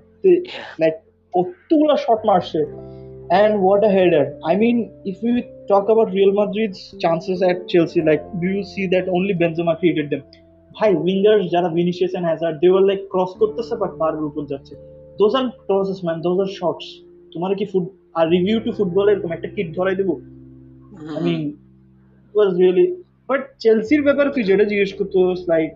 like 0.80 0.94
কতগুলো 1.34 1.94
শট 2.04 2.20
মারছে। 2.30 2.60
And 3.30 3.52
what 3.66 3.80
a 3.88 3.90
header. 3.96 4.24
I 4.50 4.54
mean, 4.62 4.76
if 5.04 5.16
we 5.24 5.32
talk 5.70 5.86
about 5.88 6.08
real 6.18 6.32
madrid's 6.32 6.80
chances 7.02 7.38
at 7.42 7.56
chelsea, 7.70 8.00
like, 8.08 8.22
do 8.40 8.46
you 8.56 8.62
see 8.72 8.86
that 8.86 9.08
only 9.16 9.34
benzema 9.40 9.72
created 9.80 10.06
them? 10.12 10.22
ভাই 10.76 10.90
winger 11.02 11.38
যারা 11.54 11.68
Vinicius 11.78 12.12
and 12.18 12.26
Hazard 12.30 12.56
they 12.62 12.68
were 12.72 12.84
like 12.88 13.00
cross 13.12 13.32
করতেছে 13.40 13.74
but 13.82 13.92
বারের 14.00 14.22
উপর 14.30 14.42
যাচ্ছে। 14.52 14.74
Those 15.20 15.32
are 15.38 15.44
crosses 15.66 16.00
man 16.06 16.18
those 16.26 16.38
are 16.44 16.50
shots 16.58 16.86
তোমার 17.32 17.50
কি 17.58 17.64
foot 17.72 17.84
আর 18.18 18.24
review 18.34 18.56
two 18.64 18.70
football 18.78 19.06
এরকম 19.12 19.30
একটা 19.36 19.48
কিট 19.54 19.68
ধরাই 19.76 19.96
দেবো? 20.00 20.14
I 21.14 21.20
mean 21.26 21.42
was 22.34 22.50
really 22.60 22.86
but 23.28 23.40
চেলসির 23.62 24.02
ব্যাপারে 24.06 24.28
তুই 24.34 24.44
যেটা 24.50 24.64
জিজ্ঞেস 24.70 24.92
করতো 24.98 25.18
লাইক 25.52 25.70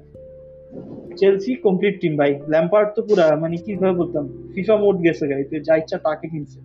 চেলসি 1.16 1.54
কমপ্লিট 1.54 2.00
টিম 2.00 2.16
ভাই। 2.16 2.40
ল্যাম্পার্ড 2.48 2.88
তো 2.96 3.00
পুরা 3.02 3.26
মানে 3.36 3.56
কীভাবে 3.56 3.94
বলতাম? 3.98 4.24
ফিফা 4.54 4.76
মোড 4.76 4.96
গেছে 4.96 5.24
গাই 5.28 5.42
তুই 5.44 5.60
যা 5.60 5.74
ইচ্ছা 5.76 5.98
তাকে 5.98 6.28
কিনছে। 6.28 6.58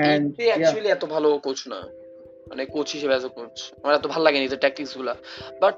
এতে 0.00 0.44
অ্যাকচুয়ালি 0.44 0.88
এত 0.88 1.04
ভালো 1.04 1.28
কোচ 1.46 1.68
না। 1.68 1.80
মানে 2.48 2.62
কোচ 2.64 2.88
হিসেবে 2.92 3.14
এজ 3.14 3.26
কোচ 3.26 3.56
আমার 3.82 3.94
এত 3.94 4.06
ভালো 4.06 4.24
লাগেনি 4.24 4.44
এতে 4.44 4.56
ট্যাকটিক্সগুলা। 4.56 5.14
বাট 5.60 5.74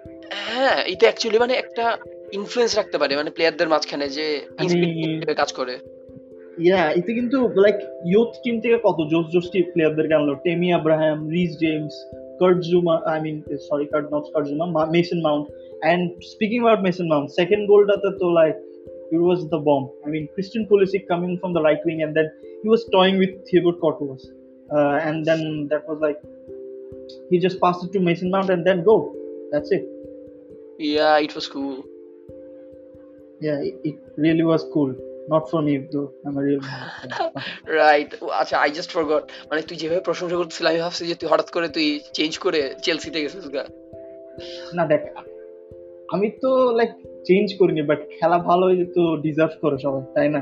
হ্যাঁ 0.46 0.76
এটা 0.92 1.04
অ্যাকচুয়ালি 1.08 1.38
মানে 1.38 1.54
একটা 1.54 1.84
ইনফ্লুয়েন্স 2.32 2.72
রাখতে 2.76 2.98
পারে। 2.98 3.16
মানে 3.16 3.30
প্লেয়ারদের 3.30 3.68
মাঝখানে 3.68 4.08
যে 4.08 4.26
কাজ 5.36 5.52
করে। 5.52 5.74
ইয়া 6.58 6.90
এতে 6.90 7.10
কিন্তু 7.14 7.48
লাইক 7.64 7.76
ইয়ুথ 8.06 8.30
টিম 8.44 8.60
থেকে 8.60 8.78
কত 8.82 8.98
জোস 9.10 9.26
জোস 9.32 9.46
প্লেয়ারদেরকে 9.72 10.14
আনলো? 10.14 10.34
Tammy 10.34 10.68
Abraham 10.72 11.18
Reece 11.28 11.52
James 11.60 11.94
Kurt Zouma 12.40 12.94
I 13.04 13.18
mean 13.20 13.36
sorry 13.68 13.86
Kurt 13.92 14.06
not 14.14 14.24
Kurt Zouma 14.34 14.66
Mason 14.94 15.20
Mount 15.26 15.46
and 15.84 16.04
speaking 16.32 16.58
about 16.60 16.80
Mason 16.88 17.06
Mount 17.12 17.28
second 17.38 17.62
গোলটাতে 17.70 18.10
তো 18.22 18.28
like 18.38 18.56
it 19.10 19.18
was 19.18 19.48
the 19.48 19.58
bomb. 19.58 19.90
I 20.06 20.08
mean, 20.08 20.28
Christian 20.34 20.66
Pulisic 20.66 21.06
coming 21.08 21.38
from 21.38 21.52
the 21.52 21.62
right 21.62 21.78
wing, 21.84 22.02
and 22.02 22.14
then 22.16 22.30
he 22.62 22.68
was 22.68 22.84
toying 22.86 23.18
with 23.18 23.32
Thibaut 23.46 23.80
Courtois, 23.80 24.22
uh, 24.70 24.96
and 25.08 25.24
then 25.24 25.68
that 25.70 25.88
was 25.88 25.98
like 26.00 26.18
he 27.30 27.38
just 27.38 27.60
passed 27.60 27.84
it 27.84 27.92
to 27.92 28.00
Mason 28.00 28.30
Mount, 28.30 28.50
and 28.50 28.64
then 28.64 28.84
go. 28.84 28.96
That's 29.52 29.70
it. 29.72 29.84
Yeah, 30.78 31.18
it 31.18 31.34
was 31.34 31.48
cool. 31.48 31.84
Yeah, 33.40 33.58
it, 33.68 33.76
it 33.84 33.96
really 34.16 34.44
was 34.44 34.64
cool. 34.72 34.94
Not 35.28 35.50
for 35.50 35.60
me 35.62 35.74
though. 35.92 36.12
I'm 36.26 36.36
a 36.38 36.42
real. 36.48 36.60
Right 37.80 38.10
আচ্ছা 38.40 38.56
I 38.64 38.70
just 38.76 38.90
forgot 38.94 39.24
মানে 39.50 39.60
তুই 39.68 39.76
যেভাবে 39.80 40.02
প্রশংসা 40.08 40.36
করতেছিলি 40.40 40.68
আমি 40.72 40.80
ভাবছি 40.84 41.02
যে 41.10 41.16
তুই 41.20 41.28
হঠাৎ 41.32 41.48
করে 41.54 41.66
তুই 41.76 41.86
চেঞ্জ 42.16 42.32
করে 42.44 42.60
চেলসিতে 42.84 43.18
গেছিস 43.22 43.46
না 44.76 44.84
দেখ 44.92 45.02
আমি 46.12 46.30
তো 46.42 46.72
লাইক 46.72 46.90
চেঞ্জ 47.24 47.54
করিনি 47.58 47.82
বাট 47.82 47.98
খেলা 48.20 48.38
ভালো 48.38 48.66
হয়ে 48.66 48.84
তো 48.84 49.16
ডিজার্ভ 49.16 49.52
করে 49.60 49.78
সবাই, 49.78 50.02
তাই 50.14 50.28
না? 50.28 50.40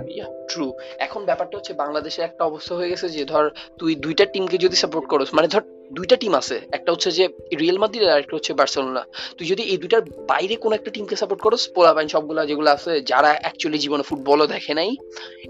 ট্রু 0.49 0.73
এখন 0.99 1.25
ব্যাপারটা 1.25 1.59
হচ্ছে 1.59 1.73
বাংলাদেশের 1.73 2.25
একটা 2.25 2.45
অবস্থা 2.45 2.75
হয়ে 2.75 2.89
গেছে 2.89 3.09
যে, 3.09 3.25
ধর, 3.25 3.51
তুই 3.79 3.95
দুইটা 3.95 4.25
টিমকে 4.25 4.59
যদি 4.59 4.77
সাপোর্ট 4.77 5.07
করস 5.07 5.35
মানে 5.35 5.49
ধর, 5.49 5.61
দুইটা 5.93 6.17
টিম 6.17 6.35
আছে, 6.35 6.61
একটা 6.73 6.93
হচ্ছে 6.93 7.11
যে 7.11 7.29
রিয়েল 7.59 7.79
মাদ্রিদ 7.79 8.03
আর 8.03 8.19
একটা 8.19 8.37
হচ্ছে 8.37 8.53
বার্সেলোনা 8.53 9.05
তুই 9.39 9.47
যদি 9.47 9.63
এই 9.63 9.77
দুইটার 9.77 10.03
বাইরে 10.03 10.57
কোনো 10.57 10.75
একটা 10.75 10.91
টিমকে 10.91 11.17
সাপোর্ট 11.17 11.43
করস, 11.43 11.69
পোলাপাইন 11.75 12.09
সবগুলা 12.09 12.47
যেগুলো 12.47 12.71
আছে, 12.71 13.01
যারা 13.01 13.37
অ্যাকচুয়ালি 13.41 13.79
জীবনে 13.79 14.03
ফুটবলও 14.03 14.47
দেখে 14.47 14.75
নাই, 14.75 14.97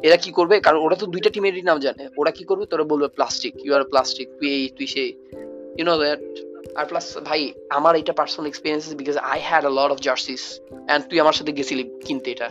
এরা 0.02 0.16
কি 0.16 0.30
করবে? 0.30 0.60
কারণ 0.60 0.78
ওরা 0.78 0.96
তো 0.96 1.06
দুইটা 1.06 1.30
টিমেরই 1.30 1.62
নাম 1.62 1.78
জানে। 1.78 2.08
ওরা 2.18 2.30
কি 2.30 2.44
করবে? 2.44 2.66
তোরা 2.66 2.84
বলবে 2.84 3.08
প্লাস্টিক 3.08 3.54
ইউ 3.64 3.74
আর 3.74 3.84
প্লাস্টিক 3.84 4.28
তুই 4.38 4.48
এই, 4.48 4.68
তুই 4.68 4.86
সেই। 4.86 5.12
You 5.78 5.84
know 5.84 5.98
that 5.98 6.47
are 6.78 6.86
plus 6.90 7.06
ভাই 7.28 7.40
আমার 7.78 7.94
এটা 8.00 8.14
personal 8.20 8.46
experience 8.48 8.84
because 9.00 9.16
I 9.32 9.38
had 9.48 9.62
a 9.70 9.72
lot 9.78 9.90
of 9.94 9.98
jerseys 10.06 10.42
and 10.92 11.02
তুই 11.08 11.18
আমার 11.20 11.36
সাথে 11.38 11.52
গেছিলি 11.58 11.84
কিনতে 12.06 12.28
এটা 12.34 12.48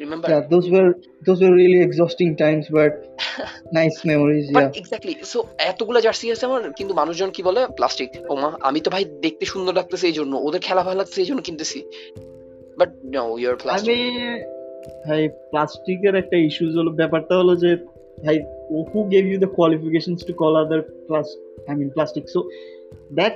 remember 0.00 0.28
Yeah, 0.32 0.42
those 0.54 0.66
were 0.74 0.90
those 1.26 1.40
were 1.44 1.54
really 1.62 1.80
exhausting 1.88 2.30
times, 2.44 2.64
but 2.70 2.92
nice 3.80 3.98
memories. 4.10 4.44
But 4.56 4.64
Yeah. 4.64 4.80
Exactly 4.80 5.14
so 5.32 5.38
এতগুলো 5.70 5.98
জার্সি 6.06 6.26
আছে 6.34 6.44
আমার 6.50 6.62
কিন্তু 6.78 6.92
মানুষজন 7.00 7.30
কি 7.36 7.42
বলে 7.48 7.60
প্লাস্টিক 7.78 8.10
ওমা 8.32 8.48
আমি 8.68 8.78
তো 8.84 8.88
ভাই 8.94 9.04
দেখতে 9.24 9.44
সুন্দর 9.52 9.74
লাগতেছে 9.78 10.04
এই 10.10 10.16
জন্য 10.18 10.32
ওদের 10.46 10.60
খেলা 10.66 10.82
ভালো 10.86 10.96
লাগতেছে 11.00 11.20
এই 11.24 11.28
জন্য 11.30 11.40
কিনতেছি 11.46 11.78
but 12.78 12.90
no 13.14 13.24
your 13.42 13.56
plastic 13.64 13.90
mean, 13.90 14.38
ভাই 15.06 15.22
প্লাস্টিকের 15.50 16.14
একটা 16.22 16.36
ইস্যুস 16.46 16.72
হলো 16.80 16.90
ব্যাপারটা 17.00 17.34
হলো 17.40 17.52
যে 17.62 17.70
gave 19.10 19.26
you 19.26 19.38
the 19.38 19.46
qualifications 19.46 20.26
to 20.26 20.32
call 20.32 20.56
other 20.56 20.80
plus 20.80 21.36
I 21.68 21.76
mean 21.76 21.88
plastic 21.88 22.28
so 22.28 22.48
that 23.12 23.34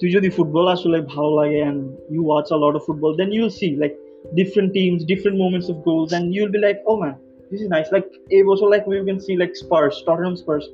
তুই 0.00 0.10
যদি 0.10 0.28
ফুটবল 0.28 0.66
আসলে 0.68 1.00
ভালো 1.00 1.30
লাগে 1.42 1.60
and 1.60 2.12
you 2.12 2.28
watch 2.30 2.52
a 2.52 2.56
lot 2.56 2.74
of 2.74 2.82
football 2.86 3.16
then 3.16 3.32
you'll 3.32 3.48
see 3.48 3.76
like 3.76 3.92
different 4.34 4.72
teams 4.72 5.06
different 5.06 5.42
movements 5.42 5.70
of 5.70 5.76
goals 5.76 6.10
and 6.10 6.36
you'll 6.36 6.48
be 6.48 6.58
like 6.58 6.88
oh 6.88 6.96
man 6.96 7.14
this 7.50 7.62
is 7.62 7.68
nice 7.68 7.86
like 7.92 8.04
এই 8.30 8.42
বছর 8.42 8.68
like 8.70 8.88
we 8.88 9.04
can 9.04 9.18
see 9.18 9.36
like 9.36 9.56
Spurs 9.56 9.94
Tottenham 10.06 10.34
Spurs 10.34 10.64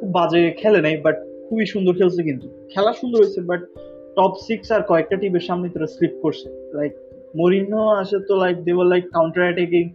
খুব 0.00 0.12
বাজে 0.12 0.50
খেলে 0.50 0.80
নাই 0.80 0.96
but 0.96 1.16
খুবই 1.48 1.66
সুন্দর 1.66 1.94
খেলছে 1.94 2.22
কিন্তু। 2.22 2.48
খেলা 2.70 2.92
সুন্দর 2.92 3.18
হয়েছে 3.18 3.40
বাট 3.40 3.60
টপ 4.16 4.32
সিক্স 4.46 4.72
আর 4.72 4.82
কয়েকটা 4.82 5.16
টিমের 5.16 5.40
সামনে 5.40 5.68
তারা 5.68 5.86
স্লিপ 5.86 6.10
করছে। 6.22 6.76
লাইক 6.76 6.92
Mourinho 7.38 7.78
আসে 7.78 8.18
তো, 8.28 8.34
like, 8.36 8.58
they 8.58 8.74
were, 8.78 8.88
like, 8.94 9.06
counter-attacking 9.06 9.88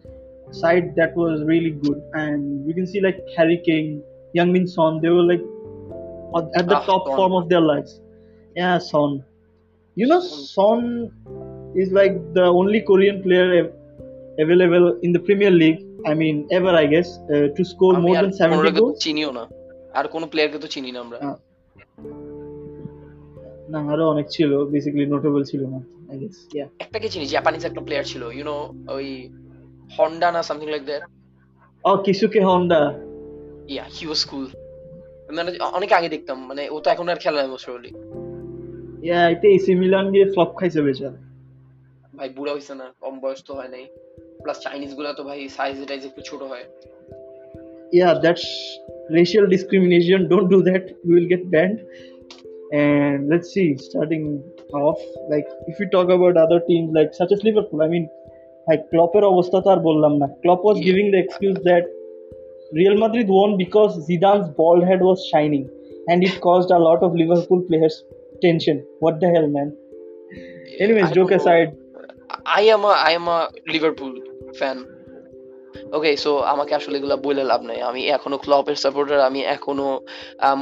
side 0.52 0.86
that 0.96 1.12
was 1.16 1.34
really 1.44 1.72
good 1.84 1.98
and 2.14 2.40
you 2.66 2.74
can 2.74 2.86
see 2.86 3.00
like 3.00 3.18
Harry 3.36 3.58
Kane, 3.66 3.90
Young 4.34 4.50
Min 4.54 4.66
Son, 4.68 5.00
they 5.02 5.10
were 5.10 5.22
like 5.24 5.44
at 6.34 6.46
at 6.54 6.66
the 6.68 6.78
Ah, 6.78 6.84
top 6.86 7.04
Son. 7.06 7.16
form 7.16 7.32
of 7.32 7.44
their 7.48 7.64
lives. 7.64 7.92
Yeah, 8.56 8.78
Son. 8.84 9.10
You 9.96 10.06
know, 10.10 10.20
Son 10.56 10.80
is 11.76 11.88
like 11.92 12.14
the 12.34 12.46
only 12.60 12.80
Korean 12.82 13.16
player 13.24 13.48
av- 13.60 13.72
available 14.38 14.86
in 15.02 15.12
the 15.12 15.20
Premier 15.20 15.52
League. 15.52 15.80
I 16.06 16.14
mean, 16.14 16.36
ever 16.50 16.72
I 16.74 16.86
guess 16.86 17.08
uh, 17.26 17.46
to 17.56 17.62
score 17.64 17.94
আমি 17.96 18.04
more 18.06 18.16
আর 18.18 18.24
than 18.24 18.32
70 18.32 18.52
কোনোটাকে 18.52 18.78
তো 18.78 18.84
goals. 18.84 18.98
চিনিও 19.04 19.30
না 19.38 19.44
আর 19.98 20.04
কোনো 20.14 20.26
প্লেয়ারকে 20.32 20.58
তো 20.64 20.68
চিনি 20.74 20.90
না 20.94 20.98
আমরা 21.04 21.16
আহ, 21.26 21.36
না 23.68 23.78
আরো 23.92 24.04
অনেক 24.14 24.26
ছিল 24.36 24.50
বেসিক্যালি 24.72 25.06
নোটেবল 25.14 25.42
ছিল 25.50 25.62
না 25.74 25.78
আই 26.10 26.16
গেস 26.22 26.36
ইয়া 26.54 26.66
একটাকে 26.84 27.08
চিনি 27.12 27.26
জাপানিজ 27.34 27.62
একটা 27.64 27.82
প্লেয়ার 27.86 28.04
ছিল 28.12 28.22
ইউ 28.36 28.44
নো 28.50 28.56
ওই 28.96 29.06
হন্ডা 29.97 30.27
না 30.35 30.41
something 30.47 30.67
like 30.73 30.83
that 30.89 31.01
oh 31.83 31.91
Keisuke 32.05 32.41
Honda 32.49 32.81
yeah 33.73 33.85
he 33.95 34.03
was 34.09 34.21
cool 34.29 34.45
মানে 35.27 35.49
অনেক 35.77 35.91
আগে 35.97 36.09
দেখতাম 36.15 36.37
মানে 36.49 36.63
ও 36.73 36.77
তো 36.83 36.87
এখন 36.93 37.05
আর 37.11 37.19
খেলা 37.23 37.37
নাই 37.41 37.49
মোস্ট 37.53 37.65
প্রবাবলি 37.67 37.91
ইয়া 39.05 39.19
এটা 39.33 39.47
এসি 39.57 39.71
মিলান 39.81 40.05
দিয়ে 40.13 40.25
ফ্লপ 40.33 40.51
খাইছে 40.59 40.79
বেচারা 40.85 41.19
ভাই 42.17 42.29
বুড়া 42.37 42.51
হইছে 42.55 42.73
না 42.81 42.87
কম 43.03 43.15
বয়স 43.23 43.41
তো 43.47 43.51
হয় 43.57 43.71
নাই 43.75 43.85
প্লাস 44.43 44.57
চাইনিজগুলা 44.65 45.11
তো 45.17 45.23
ভাই 45.29 45.39
সাইজ 45.57 45.75
টাইজ 45.89 46.01
একটু 46.09 46.21
ছোট 46.29 46.41
হয় 46.51 46.65
yeah 47.99 48.13
that's 48.23 48.45
racial 49.11 49.45
discrimination 49.47 50.19
don't 50.27 50.49
do 50.49 50.59
that 50.69 50.83
we 51.05 51.11
will 51.15 51.29
get 51.33 51.43
banned 51.53 51.79
and 52.73 53.29
let's 53.31 53.49
see 53.55 53.69
starting 53.77 54.23
off 54.73 54.99
like 55.29 55.47
if 55.67 55.75
we 55.79 55.85
talk 55.95 56.09
about 56.09 56.35
other 56.37 56.59
teams 56.69 56.89
like 56.97 57.13
such 57.13 57.31
as 57.31 57.39
liverpool 57.43 57.81
i 57.81 57.87
mean 57.87 58.05
like 58.67 58.83
Kloppের 58.91 59.23
অবস্থা 59.33 59.57
তো 59.65 59.69
আর 59.73 59.79
বললাম 59.89 60.13
না 60.21 60.27
Klopp 60.43 60.61
was 60.69 60.77
Yeah. 60.77 60.87
giving 60.89 61.07
the 61.13 61.19
excuse 61.25 61.57
that 61.69 61.83
Real 62.79 62.95
Madrid 63.03 63.27
won 63.37 63.51
because 63.63 63.91
Zidane's 64.07 64.47
bald 64.59 64.81
head 64.89 65.01
was 65.09 65.19
shining 65.31 65.65
and 66.09 66.17
it 66.27 66.35
caused 66.47 66.69
a 66.77 66.81
lot 66.87 66.99
of 67.05 67.09
Liverpool 67.21 67.61
players 67.69 67.95
tension 68.45 68.77
what 69.03 69.15
the 69.21 69.29
hell 69.35 69.47
man 69.57 69.67
anyways 70.83 71.07
I 71.09 71.13
joke 71.17 71.31
don't 71.31 71.31
know. 71.31 71.41
aside 71.41 71.69
I 72.59 72.61
am 72.75 72.81
a 72.91 72.93
I 73.09 73.11
am 73.19 73.25
a 73.37 73.39
Liverpool 73.75 74.13
fan. 74.59 74.77
Okay 75.97 76.09
so 76.23 76.31
আমাকে 76.53 76.73
আসলে 76.79 76.95
এগুলা 76.99 77.17
বলে 77.27 77.43
লাভ 77.51 77.61
নাই 77.69 77.79
আমি 77.89 78.01
এখনও 78.17 78.37
ক্লবের 78.45 78.77
supporter 78.83 79.19
আমি 79.29 79.41
এখনও 79.55 79.89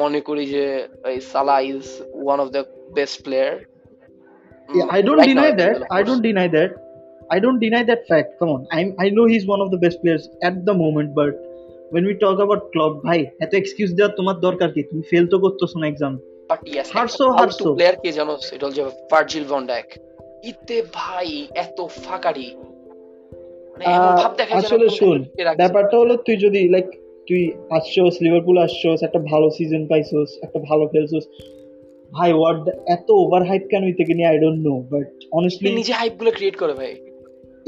মনে 0.02 0.20
করি 0.28 0.44
যে 0.54 0.66
Salah 1.32 1.56
is 1.72 1.86
one 2.26 2.38
of 2.44 2.48
the 2.56 2.62
best 2.98 3.18
player 3.26 3.54
Yeah, 4.70 4.88
I 4.98 5.00
don't 5.08 5.22
deny 5.32 5.52
that. 5.62 5.76
I 5.98 6.02
don't 6.08 6.24
deny 6.30 6.48
that. 6.58 6.70
I 7.36 7.38
don't 7.44 7.60
deny 7.66 7.84
that 7.92 8.02
fact. 8.12 8.30
Come 8.40 8.52
on, 8.56 8.62
I'm 8.78 8.90
I 9.06 9.08
know 9.16 9.26
he's 9.34 9.46
one 9.54 9.62
of 9.66 9.70
the 9.74 9.80
best 9.84 9.98
players 10.04 10.24
at 10.50 10.56
the 10.68 10.76
moment, 10.84 11.10
but 11.20 11.34
when 11.94 12.04
we 12.10 12.14
talk 12.24 12.38
about 12.46 12.62
club, 12.74 12.94
ভাই 13.08 13.20
এত 13.46 13.52
excuse 13.62 13.90
দেওয়ার 13.98 14.14
তোমার 14.20 14.36
দরকার 14.48 14.70
কি? 14.76 14.82
তুমি 14.90 15.04
fail 15.12 15.26
তো 15.34 15.38
করতেছো 15.44 15.78
না 15.82 15.86
এক্সাম 15.92 16.14
বাট 16.52 16.60
ইয়েস। 16.72 16.88
প্লেয়ার 17.80 17.96
কে 18.04 18.10
জানো? 18.18 18.34
এটা 18.56 18.66
হচ্ছে 18.68 18.82
ভার্জিল 19.12 19.46
ভন 19.52 19.62
ড্যাক 19.72 19.88
ইতে 20.52 20.78
ভাই 21.00 21.30
এত 21.66 21.78
ফাকারি। 22.06 22.48
মানে 23.72 23.86
আসলে 24.60 24.88
শোন 25.00 25.20
ব্যাপারটা 25.62 25.96
হলো 26.02 26.14
তুই 26.26 26.36
যদি 26.46 26.60
লাইক 26.76 26.88
তুই 27.28 27.42
আসছোস 27.78 28.16
লিভারপুল 28.26 28.58
আসছোস 28.66 29.00
একটা 29.08 29.20
ভালো 29.32 29.48
সিজন 29.58 29.84
পাইছোস 29.92 30.30
একটা 30.46 30.60
ভালো 30.70 30.84
খেলছোস 30.92 31.26
ভাই 32.18 32.30
ওয়ার্ড 32.38 32.64
এত 32.96 33.08
ওভার 33.24 33.42
হাইপ 33.50 33.64
কেন 33.72 33.84
থেকে 34.00 34.14
নিয়ে? 34.18 34.30
I 34.34 34.38
don't 34.44 34.60
know 34.68 34.74
but 34.92 35.08
honestly 35.40 35.70
নিজে 35.80 35.94
হাইপগুলো 36.00 36.32
ক্রিয়েট 36.38 36.56
করে 36.62 36.74
ভাই। 36.82 36.94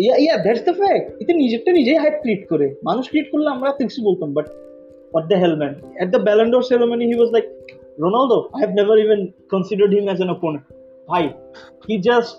Yeah 0.04 0.16
yeah 0.24 0.36
that's 0.46 0.64
the 0.68 0.74
fact 0.82 1.06
এতে 1.22 1.34
নিজেরটা 1.42 1.72
নিজেই 1.80 1.98
হাইপ 2.04 2.16
ক্রিয়েট 2.24 2.44
করে। 2.52 2.68
মানুষ 2.88 3.04
ক্রিয়েট 3.12 3.28
করলে 3.32 3.50
আমরা 3.56 3.70
কিছু 3.80 4.00
বলতাম 4.08 4.30
but 4.38 4.48
what 5.12 5.26
the 5.32 5.38
hell 5.42 5.54
at 6.04 6.10
the 6.14 6.20
Ballon d'Or 6.28 6.64
ceremony 6.70 7.06
he 7.12 7.16
was 7.20 7.30
like 7.36 7.46
Ronaldo 8.04 8.38
I 8.54 8.60
have 8.62 8.72
never 8.80 8.98
even 9.06 9.20
considered 9.54 9.92
him 9.98 10.06
as 10.10 10.20
an 10.22 10.32
opponent 10.38 10.64
ভাই 11.12 11.24
he 11.88 11.96
just 12.10 12.38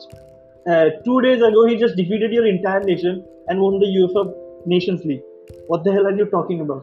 two 1.06 1.14
days 1.25 1.40
ago, 1.48 1.60
he 1.70 1.75
just 1.76 1.94
defeated 2.00 2.30
your 2.36 2.46
entire 2.54 2.82
nation 2.92 3.14
and 3.48 3.56
won 3.64 3.75
the 3.82 3.88
UEFA 3.96 4.22
Nations 4.66 5.00
League. 5.08 5.25
What 5.70 5.80
the 5.84 5.90
hell 5.94 6.04
are 6.10 6.14
you 6.20 6.26
talking 6.36 6.58
about? 6.66 6.82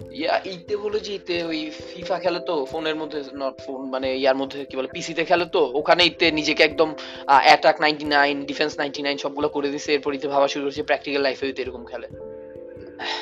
Yeah 0.00 0.40
ইতে 0.44 0.74
হলো 0.76 0.98
যে 0.98 1.14
ইতে 1.14 1.44
ওই 1.44 1.70
FIFA 1.70 2.18
খেলে 2.18 2.40
তো 2.40 2.64
ফোনের 2.64 2.96
মধ্যে 2.96 3.22
নট 3.34 3.60
ফোন 3.60 3.90
মানে 3.90 4.16
ইয়ার 4.16 4.36
মধ্যে 4.36 4.64
কি 4.64 4.76
বলে 4.76 4.88
পিসিতে 4.94 5.24
খেলে 5.24 5.44
তো 5.44 5.70
ওখানে 5.74 6.04
ইতে 6.04 6.30
নিজেকে 6.30 6.62
একদম 6.62 6.94
attack 7.26 7.80
ninety 7.80 8.04
nine 8.04 8.44
defence 8.44 8.78
ninety 8.78 9.02
nine 9.02 9.16
সবগুলো 9.16 9.48
করে 9.48 9.68
দিছে 9.68 9.94
এরপর 9.94 10.14
ইতে 10.14 10.28
ভাবা 10.28 10.48
শুরু 10.48 10.64
করছে 10.64 10.82
প্র্যাকটিক্যাল 10.82 11.22
লাইফে 11.22 11.48
ইতে 11.48 11.62
এরকম 11.62 11.84
খেলে। 11.84 12.08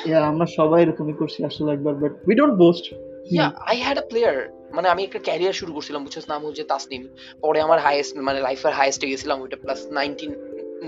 Yeah, 0.05 0.23
আমরা 0.31 0.45
সবাই 0.45 0.81
এরকমই 0.81 1.13
করছি 1.13 1.43
আসলে 1.43 1.71
একবার 1.71 1.93
but 1.93 2.11
we 2.27 2.35
don't 2.35 2.55
boast 2.63 2.85
yeah 3.31 3.51
I 3.71 3.77
had 3.81 3.97
a 3.97 4.01
player 4.01 4.35
মানে 4.75 4.89
আমি 4.89 5.03
একটা 5.03 5.19
ক্যারিয়ার 5.19 5.53
শুরু 5.53 5.73
করছিলাম 5.73 6.03
বুঝছিস 6.03 6.29
নাম 6.29 6.45
হচ্ছে 6.45 6.63
তাসনিম। 6.63 7.07
পরে 7.41 7.61
আমার 7.61 7.79
হাইয়েস্ট 7.79 8.17
মানে 8.17 8.39
লাইফের 8.41 8.73
হাইয়েস্টে 8.79 9.07
গেছিলাম 9.07 9.41
ওইটা 9.41 9.57
plus 9.63 9.79
nineteen 9.91 10.31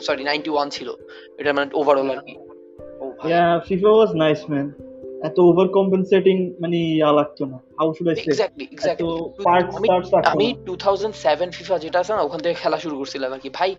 sorry 0.01 0.23
ninety 0.23 0.49
one 0.49 0.69
ছিল। 0.69 0.93
এটা 1.37 1.53
মানে 1.53 1.67
ওভারঅল 1.73 2.09
আর 2.11 2.21
কি। 2.27 2.35
Yeah 3.29 3.59
FIFA 3.67 3.89
was 3.89 4.09
nice 4.15 4.41
man 4.51 4.67
এত 5.27 5.37
ওভার 5.49 5.67
কম্পেনসেটিং 5.77 6.37
মানে 6.61 6.77
ইয়া 6.97 7.11
লাগতো 7.19 7.43
না 7.51 7.57
how 7.79 7.87
should 7.95 8.07
I 8.11 8.15
say 8.15 8.21
exactly 8.23 8.65
exactly 8.75 9.13
parts 9.47 9.73
আমি 9.77 9.87
পার্টস 9.91 10.09
লাগতো 10.13 10.29
আমি 10.33 10.47
না। 10.53 10.59
টু 10.67 10.73
থাউজেন্ড 10.85 11.13
সেভেন 11.25 11.49
ফিফা 11.57 11.75
যেটা 11.83 11.97
আছে 12.01 12.13
না 12.17 12.21
ওখান 12.27 12.39
থেকে 12.43 12.55
খেলা 12.63 12.77
শুরু 12.83 12.95
করছিলাম 12.99 13.29
আর 13.35 13.41
কি। 13.43 13.49
ভাই 13.59 13.71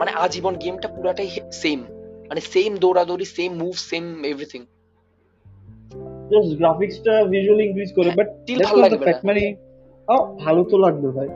মানে 0.00 0.10
আজীবন 0.24 0.54
গেমটা 0.62 0.88
পুরাটাই 0.94 1.30
সেম 1.62 1.80
মানে 2.28 2.40
সেম 2.52 2.70
দৌড়াদৌড়ি 2.84 3.26
same 3.36 3.50
move 3.62 3.74
same 3.90 4.04
everything 4.32 4.60
just 6.30 6.52
গ্রাফিক্সটা 6.60 7.14
visually 7.32 7.64
increase 7.68 7.90
করে 7.98 8.10
বাট 8.18 8.28
দ্যাটস 8.46 8.66
ভালো 8.68 8.80
লাগবে 8.84 9.04
ফ্যাক্ট 9.06 9.24
মানে 9.28 9.42
ও 10.08 10.16
ভালো 10.44 10.60
তো 10.70 10.76
লাগবে 10.84 11.08
ভাই। 11.16 11.28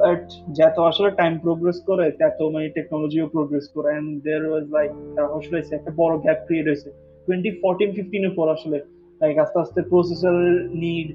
বাট 0.00 0.24
যত 0.58 0.76
আসলে 0.90 1.10
টাইম 1.20 1.32
প্রোগ্রেস 1.44 1.78
করে 1.88 2.04
তত 2.20 2.38
মানে 2.54 2.66
টেকনোলজিও 2.76 3.26
প্রোগ্রেস 3.34 3.66
করে। 3.74 3.88
এন্ড 3.98 4.08
দেয়ার 4.24 4.42
ওয়াজ 4.50 4.64
লাইক 4.76 4.90
আসলে 5.38 5.56
একটা 5.78 5.90
বড় 6.00 6.14
গ্যাপ 6.24 6.38
ক্রিয়েট 6.46 6.66
হয়েছে। 6.70 6.90
টোয়েন্টি 7.26 7.50
ফোরটিন 7.60 7.90
ফিফটিন 7.96 8.22
পর 8.38 8.46
আসলে 8.56 8.78
লাইক 9.20 9.36
আস্তে 9.44 9.58
আস্তে 9.64 9.80
প্রসেসর 9.90 10.36
নিড 10.82 11.08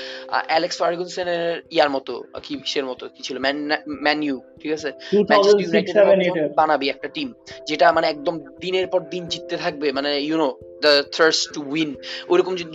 অ্যালেক্স 0.51 0.77
ফার্গুসনের 0.81 1.43
ইয়ার 1.75 1.91
মতো 1.97 2.13
কি 2.45 2.53
বিশ্বের 2.63 2.87
মতো 2.91 3.05
কি 3.15 3.21
ছিল 3.27 3.37
ম্যান 3.45 3.57
ম্যান 4.05 4.19
ইউ 4.27 4.37
ঠিক 4.61 4.73
আছে 4.77 4.91
ম্যানচেস্টার 5.31 5.63
ইউনাইটেড 5.65 5.95
7, 5.97 6.09
8 6.09 6.23
যখন 6.27 6.43
বানাবি 6.61 6.87
একটা 6.95 7.09
টিম 7.17 7.29
যেটা 7.69 7.87
মানে 7.97 8.07
একদম 8.15 8.35
দিনের 8.65 8.87
পর 8.93 9.01
দিন 9.13 9.23
জিততে 9.33 9.57
থাকবে 9.65 9.87
মানে 9.99 10.11
you know 10.29 10.49
the 10.85 10.93
thirst 11.17 11.45
to 11.55 11.61
win 11.75 11.91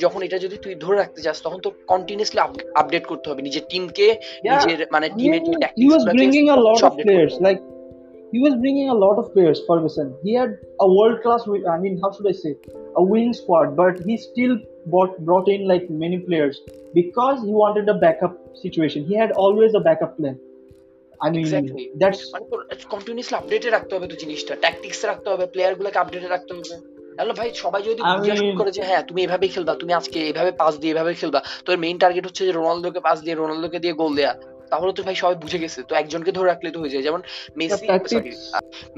যখন 0.04 0.20
এটা 0.28 0.38
যদি 0.46 0.58
তুই 0.64 0.74
ধরে 0.84 0.98
রাখতে 1.02 1.20
চাস 1.26 1.38
তখন 1.46 1.60
তো 1.66 1.70
কন্টিনিউসলি 1.92 2.40
আপডেট 2.82 3.04
করতে 3.12 3.26
হবে 3.30 3.42
নিজের 3.48 3.66
টিমকে 3.72 4.08
নিজের 4.52 4.80
মানে 4.96 5.08
টিমের 5.18 5.42
যে 5.48 5.54
tactics. 5.64 7.34
Like 7.48 7.62
he 8.34 8.40
was 8.46 8.54
bringing 8.64 8.88
a 8.96 8.98
lot 9.06 9.16
of 9.22 9.26
players. 9.34 9.58
Ferguson. 9.68 10.08
He 10.26 10.32
had 10.40 10.52
a 10.86 10.88
world 10.98 11.18
class. 11.24 11.42
I 11.76 11.78
mean, 11.84 11.96
how 12.02 12.10
should 12.14 12.28
I 12.34 12.36
say? 12.44 12.54
A 13.00 13.04
winning 13.12 13.36
squad, 13.42 13.68
but 13.82 13.94
he 14.08 14.14
still 14.30 14.54
brought 14.88 15.14
brought 15.20 15.48
in 15.48 15.68
like 15.68 15.86
many 16.04 16.20
players 16.20 16.60
because 16.94 17.38
he 17.42 17.54
wanted 17.54 17.90
a 17.90 17.96
backup 17.96 18.36
situation. 18.56 19.06
He 19.06 19.16
had 19.16 19.32
always 19.34 19.74
a 19.74 19.82
backup 19.82 20.18
plan. 20.18 20.38
I 21.20 21.30
mean, 21.32 21.42
Exactly. 21.42 21.84
that's 22.02 22.20
মানে 22.34 22.46
তোর 22.52 22.62
continuously 22.94 23.36
আপডেটে 23.40 23.70
রাখতে 23.70 23.92
হবে 23.96 24.08
তো 24.12 24.16
জিনিসটা 24.24 24.54
tactics 24.64 25.00
রাখতে 25.06 25.28
হবে 25.34 25.46
player 25.54 25.74
গুলোকে 25.80 26.00
আপডেটে 26.04 26.30
রাখতে 26.30 26.52
হবে 26.54 26.76
তাহলে 27.18 27.34
ভাই 27.40 27.50
সবাই 27.64 27.82
যদি 27.90 28.02
জিজ্ঞাসা 28.14 28.46
করে 28.60 28.72
যে 28.78 28.82
হ্যাঁ 28.90 29.04
তুমি 29.10 29.20
এভাবেই 29.26 29.52
খেলবা 29.56 29.74
তুমি 29.82 29.92
আজকে 30.00 30.20
এভাবে 30.32 30.52
পাস 30.62 30.74
দিয়ে 30.82 30.94
এভাবে 30.96 31.12
খেলবা 31.22 31.40
তোর 31.66 31.76
মেইন 31.84 31.98
টার্গেট 32.04 32.24
হচ্ছে 32.28 32.44
যে 32.48 32.54
রোনালদোকে 32.54 33.02
পাস 33.08 33.18
দিয়ে 33.26 33.36
রোনালদোকে 33.36 33.80
দিয়ে 33.84 33.94
গোল 34.02 34.12
দেয়া 34.20 34.34
তাহলে 34.72 34.92
তো 34.98 35.02
ভাই 35.08 35.16
সবাই 35.22 35.38
বুঝে 35.44 35.60
গেছে। 35.64 35.80
তো 35.90 35.94
একজনকে 36.02 36.32
ধরে 36.38 36.48
রাখলে 36.48 36.68
তো 36.76 36.80
হয়ে 36.82 36.94
যায়। 36.94 37.04
যেমন 37.08 37.22
মেসি 37.60 37.86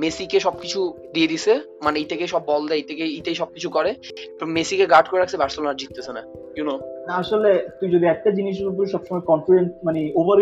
মেসিকে 0.04 0.38
সবকিছু 0.48 0.80
দিয়ে 1.14 1.28
দিছে। 1.34 1.54
মানে 1.86 1.96
এই 2.02 2.08
থেকে 2.12 2.24
সব 2.34 2.42
বল 2.52 2.62
দেয় 2.70 2.80
এই 2.82 2.86
থেকে 2.90 3.04
ইতেই 3.20 3.38
সবকিছু 3.42 3.70
করে। 3.70 3.92
তো 4.40 4.44
মেসিকে 4.56 4.86
গার্ড 4.94 5.08
করে 5.10 5.20
রাখছে 5.20 5.38
বার্সেলোনা 5.42 5.70
আর 5.72 5.78
জিততেছে 5.82 6.12
না। 6.18 6.22
ইউনো 6.58 6.76
না 7.08 7.14
আসলে 7.24 7.50
তুই 7.80 7.90
যদি 7.96 8.06
একটা 8.06 8.30
জিনিসের 8.38 8.68
উপর 8.72 8.92
সবসময় 8.94 9.24
কনফিডেন্ট 9.32 9.70
মানে 9.88 10.02
ওভার 10.22 10.38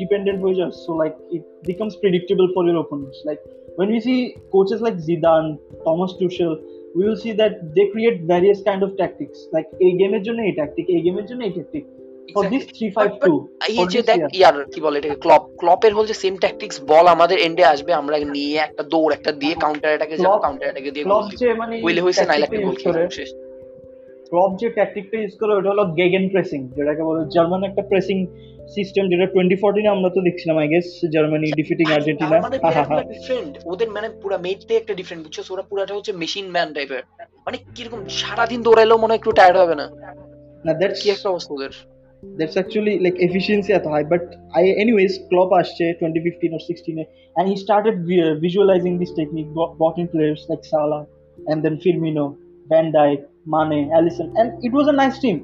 ডিপেন্ডেন্ট 0.00 0.38
হয়ে 0.44 0.58
যাস 0.60 0.72
so 0.84 0.90
like 1.02 1.12
it 1.36 1.42
becomes 1.70 1.94
predictable 2.02 2.46
for 2.54 2.62
your 2.68 2.78
opponents 2.84 3.20
like 3.28 3.40
when 3.78 3.88
we 3.94 4.00
see 4.06 4.18
coaches 4.52 4.80
like 4.80 4.96
Zidane, 5.06 5.48
Thomas 5.84 6.12
Tuchel, 6.18 6.52
we 6.96 7.02
will 7.06 7.16
see 7.16 7.32
that 7.32 7.54
they 7.74 7.86
create 7.92 8.16
various 8.34 8.58
kind 8.62 8.82
of 8.86 8.90
tactics. 9.00 9.38
Like 9.54 9.68
এই 9.86 9.92
গেমের 10.00 10.22
জন্য 10.26 10.40
এই 10.48 10.54
tactic, 10.60 10.86
এই 10.96 11.00
গেমের 11.06 11.26
জন্য 11.30 11.40
এই 11.48 11.52
tactic. 11.58 11.84
For 12.28 12.44
this 12.44 12.64
three 12.66 12.90
five 12.90 13.12
two, 13.20 13.36
এই 13.68 13.86
যে 13.86 14.00
দেখ 14.02 14.18
ইয়ার 14.32 14.54
কি 14.64 14.80
বলে 14.80 14.96
এটাকে 14.98 15.16
ক্লপ 15.16 15.42
ক্লপের 15.58 15.94
হল 15.94 16.06
যে 16.06 16.14
সেম 16.14 16.36
ট্যাকটিক্স 16.36 16.80
বল 16.86 17.06
আমাদের 17.06 17.38
এন্ডে 17.38 17.64
আসবে 17.64 17.92
আমরা 17.92 18.18
নিয়ে 18.18 18.56
একটা 18.58 18.82
দৌড় 18.82 19.12
একটা 19.14 19.32
দিয়ে 19.32 19.54
কাউন্টার 19.54 19.90
অ্যাটাকে 19.90 20.16
যাব 20.16 20.24
Klopp- 20.24 20.42
কাউন্টার 20.42 20.66
অ্যাটাকে 20.66 20.90
দিয়ে 20.90 21.04
গোল 21.04 21.24
যে 21.36 21.54
মানে 21.54 21.74
উইলে 21.82 22.00
হইছে 22.00 22.24
নাইলে 22.24 22.44
একটা 22.44 22.58
গোল 22.58 22.76
করে, 22.84 23.00
শেষ। 23.10 23.30
Klopp 24.30 24.52
যে 24.60 24.70
ট্যাকটিকটা 24.70 25.16
ইউজ 25.18 25.34
করে 25.40 25.52
ওটা 25.54 25.68
হলো 25.70 25.84
গেগেন 25.94 26.28
প্রেসিং 26.28 26.68
যেটাকে 26.68 27.02
বলে 27.02 27.20
জার্মান 27.34 27.62
একটা 27.64 27.82
প্রেসিং 27.82 28.26
সিস্টেম 28.74 29.08
যেটা 29.08 29.26
টোয়েন্টি 29.26 29.56
ফোরটিনে 29.56 29.88
আমরা 29.88 30.08
তো 30.10 30.20
দেখছিলাম 30.20 30.58
I 30.58 30.68
guess 30.68 30.86
Germany 31.12 31.46
defeating 31.52 31.86
Argentina 31.92 32.36
different 32.50 33.58
ওদের 33.66 33.90
মানে 33.90 34.08
পুরো 34.22 34.38
মেটতে 34.38 34.76
একটা 34.76 34.94
ডিফারেন্ট 34.94 35.22
বুঝছ? 35.26 35.50
ওরা 35.50 35.62
পুরাটা 35.62 35.94
হচ্ছে 35.94 36.12
মেশিন 36.12 36.50
ম্যান 36.50 36.72
টাইপের 36.72 37.02
মানে 37.46 37.56
কীরকম 37.74 38.00
সারাদিন 38.08 38.62
দৌড়াইলেও 38.62 38.98
মনে 38.98 39.12
হয় 39.12 39.18
একটু 39.18 39.32
টায়ার্ড 39.32 39.58
হবে 39.58 39.74
না। 39.74 39.86
না 40.64 40.72
দ্যাটস 40.72 41.02
কি 41.02 41.10
একটা 41.10 41.28
অবস্থা 41.30 41.54
ওদের? 41.54 41.72
that's 42.37 42.57
actually 42.57 42.99
like 43.05 43.17
efficiency 43.27 43.71
at 43.77 43.85
high 43.85 44.03
but 44.13 44.23
i 44.59 44.63
anyways 44.83 45.13
Klopp 45.29 45.51
আসছে 45.59 45.85
2015 45.99 46.57
or 46.57 46.61
16 46.69 46.99
A, 47.01 47.05
and 47.37 47.45
he 47.51 47.55
started 47.65 47.95
vi- 48.09 48.35
visualizing 48.45 48.95
this 49.01 49.13
technique 49.19 49.49
brought, 49.55 49.73
brought 49.79 49.97
in 50.01 50.07
players 50.15 50.41
like 50.49 50.63
Salah 50.71 51.03
and 51.49 51.57
then 51.65 51.75
Firmino 51.83 52.25
Van 52.71 52.87
Dijk 52.95 53.19
Mane 53.53 53.79
Alisson 53.97 54.27
and 54.39 54.47
it 54.67 54.73
was 54.77 54.87
a 54.93 54.95
nice 55.03 55.17
team 55.25 55.37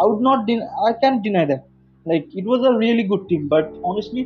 i 0.00 0.04
would 0.10 0.22
not 0.28 0.40
den- 0.48 0.68
i 0.88 0.92
can't 1.02 1.22
deny 1.28 1.44
that 1.52 1.62
like 2.06 2.26
it 2.40 2.46
was 2.52 2.60
a 2.70 2.74
really 2.82 3.04
good 3.12 3.24
team 3.30 3.42
but 3.54 3.66
honestly 3.90 4.24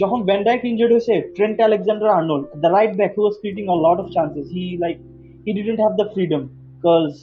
যখন 0.00 0.20
Van 0.28 0.40
Dijk 0.46 0.62
injured 0.70 0.92
হয়েছে 0.94 1.14
Trent 1.36 1.58
Alexander-Arnold 1.68 2.44
the 2.64 2.70
right 2.76 2.92
back 3.00 3.12
who 3.16 3.22
was 3.28 3.36
creating 3.42 3.68
a 3.76 3.78
lot 3.86 3.98
of 4.02 4.06
chances 4.16 4.44
he 4.56 4.64
like 4.84 4.98
he 5.46 5.50
didn't 5.58 5.80
have 5.84 5.94
the 6.00 6.06
freedom 6.14 6.42
because 6.74 7.14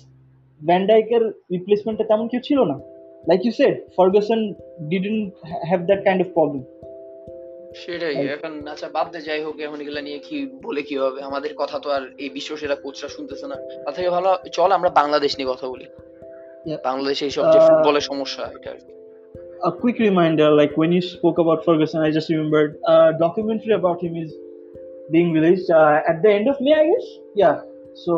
Van 0.70 0.84
Dijk'ের 0.90 1.24
রিপ্লেসমেন্টে 1.56 2.04
তেমন 2.12 2.26
কেউ 2.32 2.42
ছিল 2.50 2.60
না 2.72 2.78
like 3.27 3.43
you 3.47 3.53
said, 3.53 3.75
Ferguson 3.97 4.41
didn't 4.89 5.25
ha- 5.51 5.65
have 5.71 5.83
that 5.91 6.01
kind 6.09 6.21
of 6.21 6.31
problem. 6.39 6.62
সেটাই 7.83 8.17
এখন 8.37 8.53
আচ্ছা 8.73 8.89
বাদ 8.89 9.07
দে 9.12 9.21
যাই 9.21 9.41
হোক 9.45 9.57
এখন 9.61 9.79
এগুলা 9.81 10.01
নিয়ে 10.01 10.19
কি 10.19 10.37
বলে 10.62 10.83
কি 10.83 10.95
হবে 11.03 11.19
আমাদের 11.23 11.53
কথা 11.57 11.77
তো 11.79 11.89
আর 11.91 12.03
এই 12.19 12.29
বিশ্ব 12.29 12.51
সেরা 12.57 12.77
কোচরা 12.85 13.09
শুনতেছে 13.09 13.47
না 13.53 13.57
তার 13.85 13.93
থেকে 13.97 14.11
ভালো 14.11 14.29
চল 14.57 14.71
আমরা 14.73 14.91
বাংলাদেশ 15.01 15.33
নিয়ে 15.39 15.51
কথা 15.53 15.67
বলি. 15.73 15.87
বাংলাদেশে 16.85 17.25
এইসব 17.25 17.45
যে 17.55 17.59
Uh, 17.59 17.67
ফুটবলের 17.67 18.05
সমস্যা 18.11 18.45
এটা 18.57 18.71
A 19.69 19.73
quick 19.83 19.99
reminder, 20.09 20.49
like 20.61 20.73
when 20.81 20.91
you 20.97 21.03
spoke 21.17 21.39
about 21.45 21.59
Ferguson, 21.67 22.01
I 22.07 22.11
just 22.19 22.29
remembered 22.35 22.71
a 22.95 22.97
documentary 23.25 23.75
about 23.81 23.99
him 24.05 24.12
is 24.25 24.33
being 25.15 25.29
released 25.39 25.69
uh, 25.81 26.11
at 26.11 26.17
the 26.25 26.31
end 26.39 26.47
of 26.53 26.57
May, 26.65 26.75
I 26.83 26.85
guess. 26.91 27.07
Yeah. 27.43 27.57
So, 28.05 28.15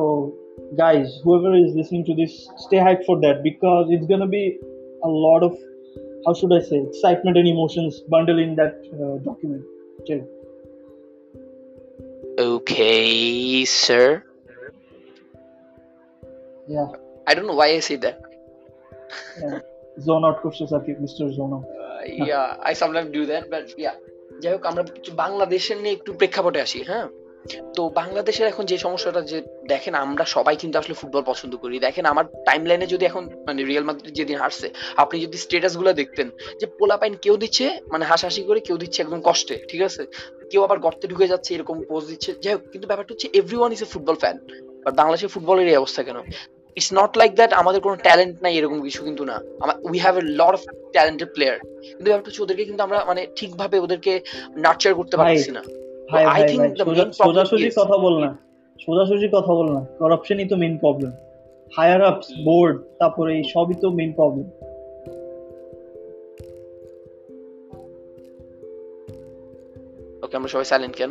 guys, 0.82 1.06
whoever 1.24 1.50
is 1.64 1.70
listening 1.80 2.04
to 2.08 2.14
this, 2.20 2.32
stay 2.66 2.80
hyped 2.86 3.04
for 3.08 3.16
that 3.24 3.36
because 3.50 3.84
it's 3.94 4.08
gonna 4.12 4.32
be 4.40 4.44
a 5.03 5.07
lot 5.07 5.43
of, 5.43 5.57
how 6.25 6.33
should 6.33 6.53
I 6.53 6.61
say, 6.61 6.79
excitement 6.89 7.37
and 7.37 7.47
emotions 7.47 8.01
bundled 8.09 8.39
in 8.39 8.55
that 8.55 8.75
uh, 8.93 9.17
document. 9.23 9.63
Chill. 10.07 10.25
Okay, 12.39 13.65
sir. 13.65 14.23
Yeah. 16.67 16.87
I 17.27 17.33
don't 17.33 17.47
know 17.47 17.53
why 17.53 17.67
I 17.67 17.79
say 17.79 17.97
that. 17.97 18.21
yeah. 19.41 19.59
Zone 19.99 20.25
out 20.25 20.41
coaches 20.41 20.71
are 20.71 20.79
Mr. 20.79 21.33
Zone 21.33 21.53
out. 21.53 21.65
Uh, 21.65 22.01
yeah, 22.05 22.57
I 22.61 22.73
sometimes 22.73 23.11
do 23.11 23.25
that, 23.27 23.49
but 23.49 23.77
yeah. 23.77 23.95
যাই 24.41 24.53
হোক 24.55 24.63
আমরা 24.71 24.81
একটু 24.97 25.11
বাংলাদেশের 25.23 25.77
নিয়ে 25.83 25.95
একটু 25.97 26.11
প্রেক্ষাপটে 26.19 26.59
আসি 26.65 26.79
হ্যাঁ 26.89 27.07
তো 27.76 27.82
বাংলাদেশের 28.00 28.46
এখন 28.52 28.64
যে 28.70 28.76
সমস্যাটা 28.78 29.20
যে 29.30 29.38
দেখেন 29.72 29.94
আমরা 30.04 30.24
সবাই 30.36 30.56
কিন্তু 30.62 30.76
আসলে 30.78 30.94
ফুটবল 31.00 31.22
পছন্দ 31.30 31.52
করি। 31.62 31.74
দেখেন 31.86 32.04
আমার 32.12 32.24
টাইম 32.48 32.62
লাইনে 32.68 32.86
যদি 32.94 33.04
এখন 33.10 33.22
মানে 33.46 33.60
রিয়াল 33.70 33.84
মাদ্রিদ 33.88 34.14
যেদিন 34.18 34.36
হারছে 34.42 34.66
আপনি 35.02 35.16
যদি 35.24 35.36
স্ট্যাটাসগুলো 35.44 35.90
দেখতেন 36.00 36.28
যে 36.60 36.66
পোলাপাইন 36.78 37.12
কেউ 37.24 37.34
দিচ্ছে 37.42 37.66
মানে 37.92 38.04
হাসাহাসি 38.10 38.42
করে 38.48 38.60
কেউ 38.66 38.76
দিচ্ছে 38.82 38.98
একদম 39.02 39.20
কষ্টে 39.28 39.56
ঠিক 39.70 39.82
আছে? 39.88 40.02
কেউ 40.50 40.60
আবার 40.66 40.78
গর্তে 40.84 41.06
ঢুকে 41.12 41.26
যাচ্ছে 41.32 41.50
এরকম 41.54 41.76
পোজ 41.90 42.02
দিচ্ছে। 42.10 42.30
যাই 42.44 42.52
হোক 42.54 42.62
কিন্তু 42.72 42.86
ব্যাপারটা 42.90 43.10
হচ্ছে 43.14 43.28
every 43.38 43.56
one 43.60 43.70
is 43.72 43.80
a 43.82 43.88
football 43.92 44.16
fan 44.22 44.36
but 44.84 44.94
বাংলাদেশের 45.00 45.30
ফুটবলের 45.34 45.66
এই 45.72 45.76
অবস্থা 45.82 46.02
কেন? 46.02 46.18
ইটস 46.76 46.90
নট 47.00 47.12
লাইক 47.20 47.30
দ্যাট 47.38 47.52
আমাদের 47.52 47.80
কোনো 47.86 47.96
ট্যালেন্ট 48.06 48.36
নাই 48.44 48.52
এরকম 48.58 48.78
কিছু 48.86 49.00
কিন্তু 49.04 49.22
না। 49.30 49.36
We 49.88 49.98
have 50.04 50.14
a 50.22 50.24
lot 50.40 50.54
of 50.58 50.62
talented 50.94 51.30
player 51.34 51.56
কিন্তু 51.86 52.08
ব্যাপারটা 52.10 52.28
হচ্ছে 52.30 52.42
ওদেরকে 52.42 52.64
কিন্তু 52.64 52.82
আমরা 52.86 52.98
মানে 53.10 53.22
ঠিকভাবে 53.36 53.76
ওদেরকে 53.84 54.12
নার্চার 54.64 54.92
করতে 54.94 55.16
পারছি 55.16 55.50
না। 55.58 55.62
ভাই 56.10 56.24
main 56.58 56.72
problem 56.78 57.08
সোজাসুজি 57.12 57.70
কথা 57.76 57.96
বল 57.98 58.14
না। 58.24 58.30
সোজাসুজি 58.80 59.28
কথা 59.32 59.52
বল 59.54 59.68
না। 59.72 59.86
করাপশনই 59.98 60.46
তো 60.48 60.56
main 60.56 60.78
problem 60.78 61.12
higher 61.76 62.02
ups 62.04 62.28
board 62.44 62.76
তারপরে 62.98 63.30
এই 63.36 63.44
সবই 63.44 63.74
তো 63.74 63.90
মেইন 63.90 64.12
প্রবলেম 64.12 64.46
ওকে 70.22 70.36
আমরা 70.36 70.48
সবাই 70.48 70.64
সাইলেন্ট 70.64 70.96
কেন? 70.96 71.10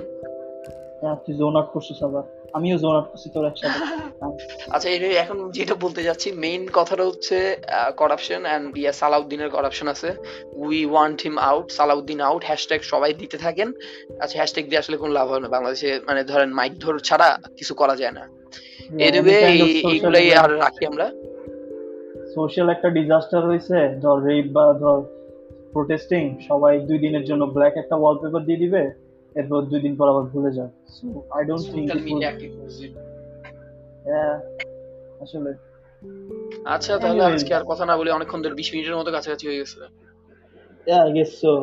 তুই 1.02 1.34
জোন 1.40 1.56
আউট 1.56 1.70
করছিস 1.74 2.04
আবার। 2.04 2.24
আমিও 2.54 2.78
জোন 2.78 2.96
আউট 2.96 3.08
করছি 3.12 3.30
তোর 3.34 3.46
একসাথে। 3.46 3.80
আচ্ছা 4.76 4.90
এই 4.90 5.16
এখন 5.24 5.52
যেটা 5.52 5.76
বলতে 5.76 6.04
যাচ্ছি 6.04 6.32
মেইন 6.32 6.68
কথাটা 6.74 7.04
হচ্ছে 7.06 7.38
করাপশন 7.98 8.42
এন্ড 8.46 8.78
ইয়া 8.78 8.92
সালাউদ্দিনের 8.92 9.50
করাপশন 9.50 9.88
আছে। 9.88 10.10
We 10.66 10.86
want 10.86 11.22
him 11.22 11.36
out 11.50 11.72
Salahuddin 11.72 12.20
out 12.22 12.44
hashtag 12.46 12.82
সবাই 12.82 13.14
দিতে 13.14 13.38
থাকেন। 13.38 13.72
আচ্ছা 14.22 14.38
হ্যাশট্যাগ 14.38 14.66
দিয়ে 14.70 14.80
আসলে 14.80 14.98
কোনো 14.98 15.14
লাভ 15.14 15.28
হয় 15.32 15.40
না। 15.40 15.48
বাংলাদেশে 15.48 16.00
মানে 16.08 16.24
ধরেন 16.24 16.50
মাইক 16.54 16.74
ধর 16.84 16.96
ছাড়া 17.00 17.30
কিছু 17.58 17.74
করা 17.74 17.96
যায় 17.96 18.12
না। 18.12 18.24
এইগুলাই 19.00 20.34
আর 20.34 20.50
রাখি 20.58 20.86
আমরা। 20.86 21.08
সোশ্যাল 22.36 22.70
একটা 22.70 22.90
ডিজাস্টার 22.90 23.42
হয়েছে। 23.46 23.78
ধর 24.04 24.18
রেপ 24.28 24.46
বা 24.52 24.66
ধর 24.74 25.00
প্রোটেস্টিং 25.74 26.24
সবাই 26.50 26.74
দুই 26.80 26.98
দিনের 26.98 27.24
জন্য 27.26 27.44
ব্ল্যাক 27.46 27.74
একটা 27.78 27.96
ওয়ালপেপার 27.96 28.46
দিয়ে 28.46 28.58
দিবে। 28.58 29.07
এরপর 29.40 29.62
দুই 29.72 29.80
দিন 29.86 29.94
পর 30.00 30.08
আবার 30.10 30.24
ভুলে 30.32 30.52
যাও। 30.58 30.70
So 30.96 31.06
I 31.36 31.42
don't 31.46 31.66
think 31.74 31.88
media 32.08 32.30
আসলে। 35.24 35.52
আচ্ছা 36.66 36.94
তাহলে 37.04 37.22
আজকে 37.30 37.52
আর 37.58 37.64
কথা 37.72 37.84
না 37.90 37.94
বলে 37.98 38.10
অনেকক্ষণ 38.12 38.40
ধরে 38.42 38.56
বিশ 38.62 38.70
মিনিটের 38.74 38.96
মতো 39.00 39.12
কাছাকাছি 39.12 39.46
হয়ে 39.48 39.60
গেছে। 39.62 39.78
Yeah, 40.90 41.02
I 41.10 41.12
guess 41.18 41.32
so. 41.44 41.54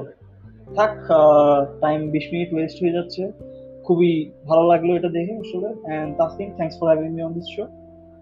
থাক 0.77 0.95
টাইম 1.81 1.99
বিশ 2.15 2.27
মিনিট 2.33 2.51
ওয়েস্ট 2.55 2.77
হয়ে 2.83 2.93
যাচ্ছে। 2.93 3.23
খুবই 3.85 4.13
ভালো 4.45 4.63
লাগল 4.71 4.89
এটা 4.99 5.09
দেখে 5.09 5.35
আসলে। 5.45 5.69
And 5.95 6.11
Taslim 6.21 6.49
thanks 6.57 6.77
for 6.79 6.87
having 6.87 7.11
me 7.17 7.23
on 7.23 7.33
this 7.33 7.49
show 7.57 7.65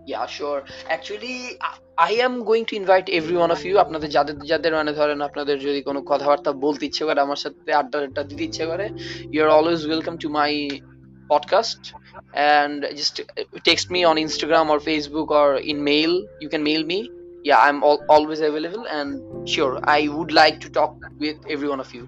Yeah, 0.07 0.27
sure. 0.29 0.61
Actually, 0.88 1.37
I- 1.62 1.79
I 2.01 2.12
am 2.27 2.35
going 2.45 2.65
to 2.67 2.75
invite 2.77 3.09
every 3.11 3.37
one 3.37 3.53
of 3.57 3.61
you. 3.65 3.75
আপনাদের 3.85 4.09
যাদের 4.17 4.37
যাদের 4.51 4.73
মানে 4.79 4.93
ধরেন 5.01 5.19
আপনাদের 5.29 5.57
যদি 5.67 5.81
কোনো 5.88 6.01
কথাবার্তা 6.11 6.51
বলতে 6.65 6.83
ইচ্ছে 6.88 7.03
করে 7.09 7.21
আমার 7.27 7.41
সাথে 7.45 7.71
আড্ডা 7.81 7.99
আড্ডা 8.07 8.23
দিতে 8.31 8.45
ইচ্ছে 8.49 8.65
করে 8.71 8.87
you 9.33 9.38
are 9.45 9.51
always 9.59 9.81
welcome 9.88 10.15
to 10.23 10.29
my 10.38 10.53
podcast 11.31 11.83
and 12.57 12.79
just 12.99 13.15
uh, 13.21 13.27
text 13.69 13.87
me 13.95 14.01
on 14.11 14.17
Instagram 14.27 14.67
or 14.73 14.79
Facebook 14.91 15.29
or 15.41 15.49
in 15.71 15.79
mail. 15.91 16.12
You 16.43 16.49
can 16.55 16.62
mail 16.62 16.83
me. 16.93 16.99
Yeah, 17.45 17.59
I'm 17.67 17.79
al- 17.83 18.05
always 18.15 18.41
available 18.41 18.85
and 18.97 19.09
sure, 19.55 19.75
I 19.99 20.01
would 20.09 20.33
like 20.33 20.57
to 20.65 20.69
talk 20.71 20.93
with 21.23 21.38
every 21.55 21.69
one 21.75 21.81
of 21.87 21.91
you. 21.97 22.05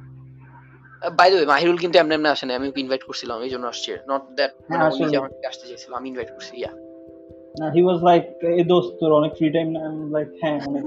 By 1.19 1.29
the 1.31 1.37
way 1.39 1.49
Mahirul 1.55 1.79
কিন্তু 1.83 1.97
এমনি 2.03 2.13
এমনি 2.19 2.29
আসে 2.35 2.45
না 2.47 2.53
আমি 2.59 2.67
ওকে 2.71 2.81
invite 2.85 3.03
করছিলাম 3.09 3.37
এই 3.47 3.51
জন্য 3.55 3.65
আসছে 3.73 3.93
নট 4.11 4.23
দ্যাট 4.39 4.53
মানে 4.69 4.81
হ্যাঁ। 4.81 5.21
আমাকে 5.23 5.47
আসতে 5.53 5.65
চাইছিল 5.71 5.91
আমি 6.01 6.07
ইনভাইট 6.13 6.31
করছি 6.37 6.53
ইয়া 6.63 6.73
Uh, 6.75 6.84
he 7.77 7.83
was 7.83 7.99
like 8.11 8.27
এই 8.59 8.65
দোস্ত 8.73 8.91
তোর 9.01 9.11
অনেক 9.21 9.33
ফ্রি 9.39 9.49
টাইম 9.57 9.69
না 9.75 9.81
আমি 9.89 10.03
লাইক 10.17 10.29
হ্যাঁ 10.43 10.59
অনেক 10.69 10.85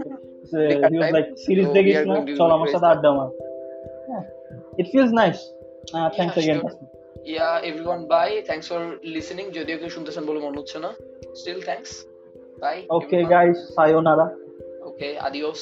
he 0.91 0.97
was 1.01 1.09
like 1.17 1.29
সিরিজ 1.45 1.67
দেখিস 1.77 1.99
না 2.09 2.15
চল 2.39 2.49
আমার 2.57 2.69
সাথে 2.73 2.87
আড্ডা 2.93 3.09
মার 3.17 3.29
it 4.81 4.87
feels 4.93 5.11
nice 5.23 5.41
uh, 5.95 6.09
thanks 6.17 6.35
yeah, 6.35 6.43
again 6.43 6.59
sure. 6.63 6.75
yeah 7.35 7.69
everyone 7.69 8.01
bye 8.13 8.33
thanks 8.49 8.65
for 8.71 8.81
listening 9.15 9.47
যদিও 9.57 9.77
কেউ 9.81 9.91
শুনতেছেন 9.95 10.23
বলে 10.29 10.39
মনে 10.45 10.57
হচ্ছে 10.59 10.77
না 10.85 10.91
still 11.41 11.59
thanks 11.69 11.91
bye 12.63 12.81
okay 12.97 13.21
everyone. 13.21 13.33
guys 13.35 13.57
sayonara 13.75 14.27
okay 14.89 15.11
adios 15.27 15.61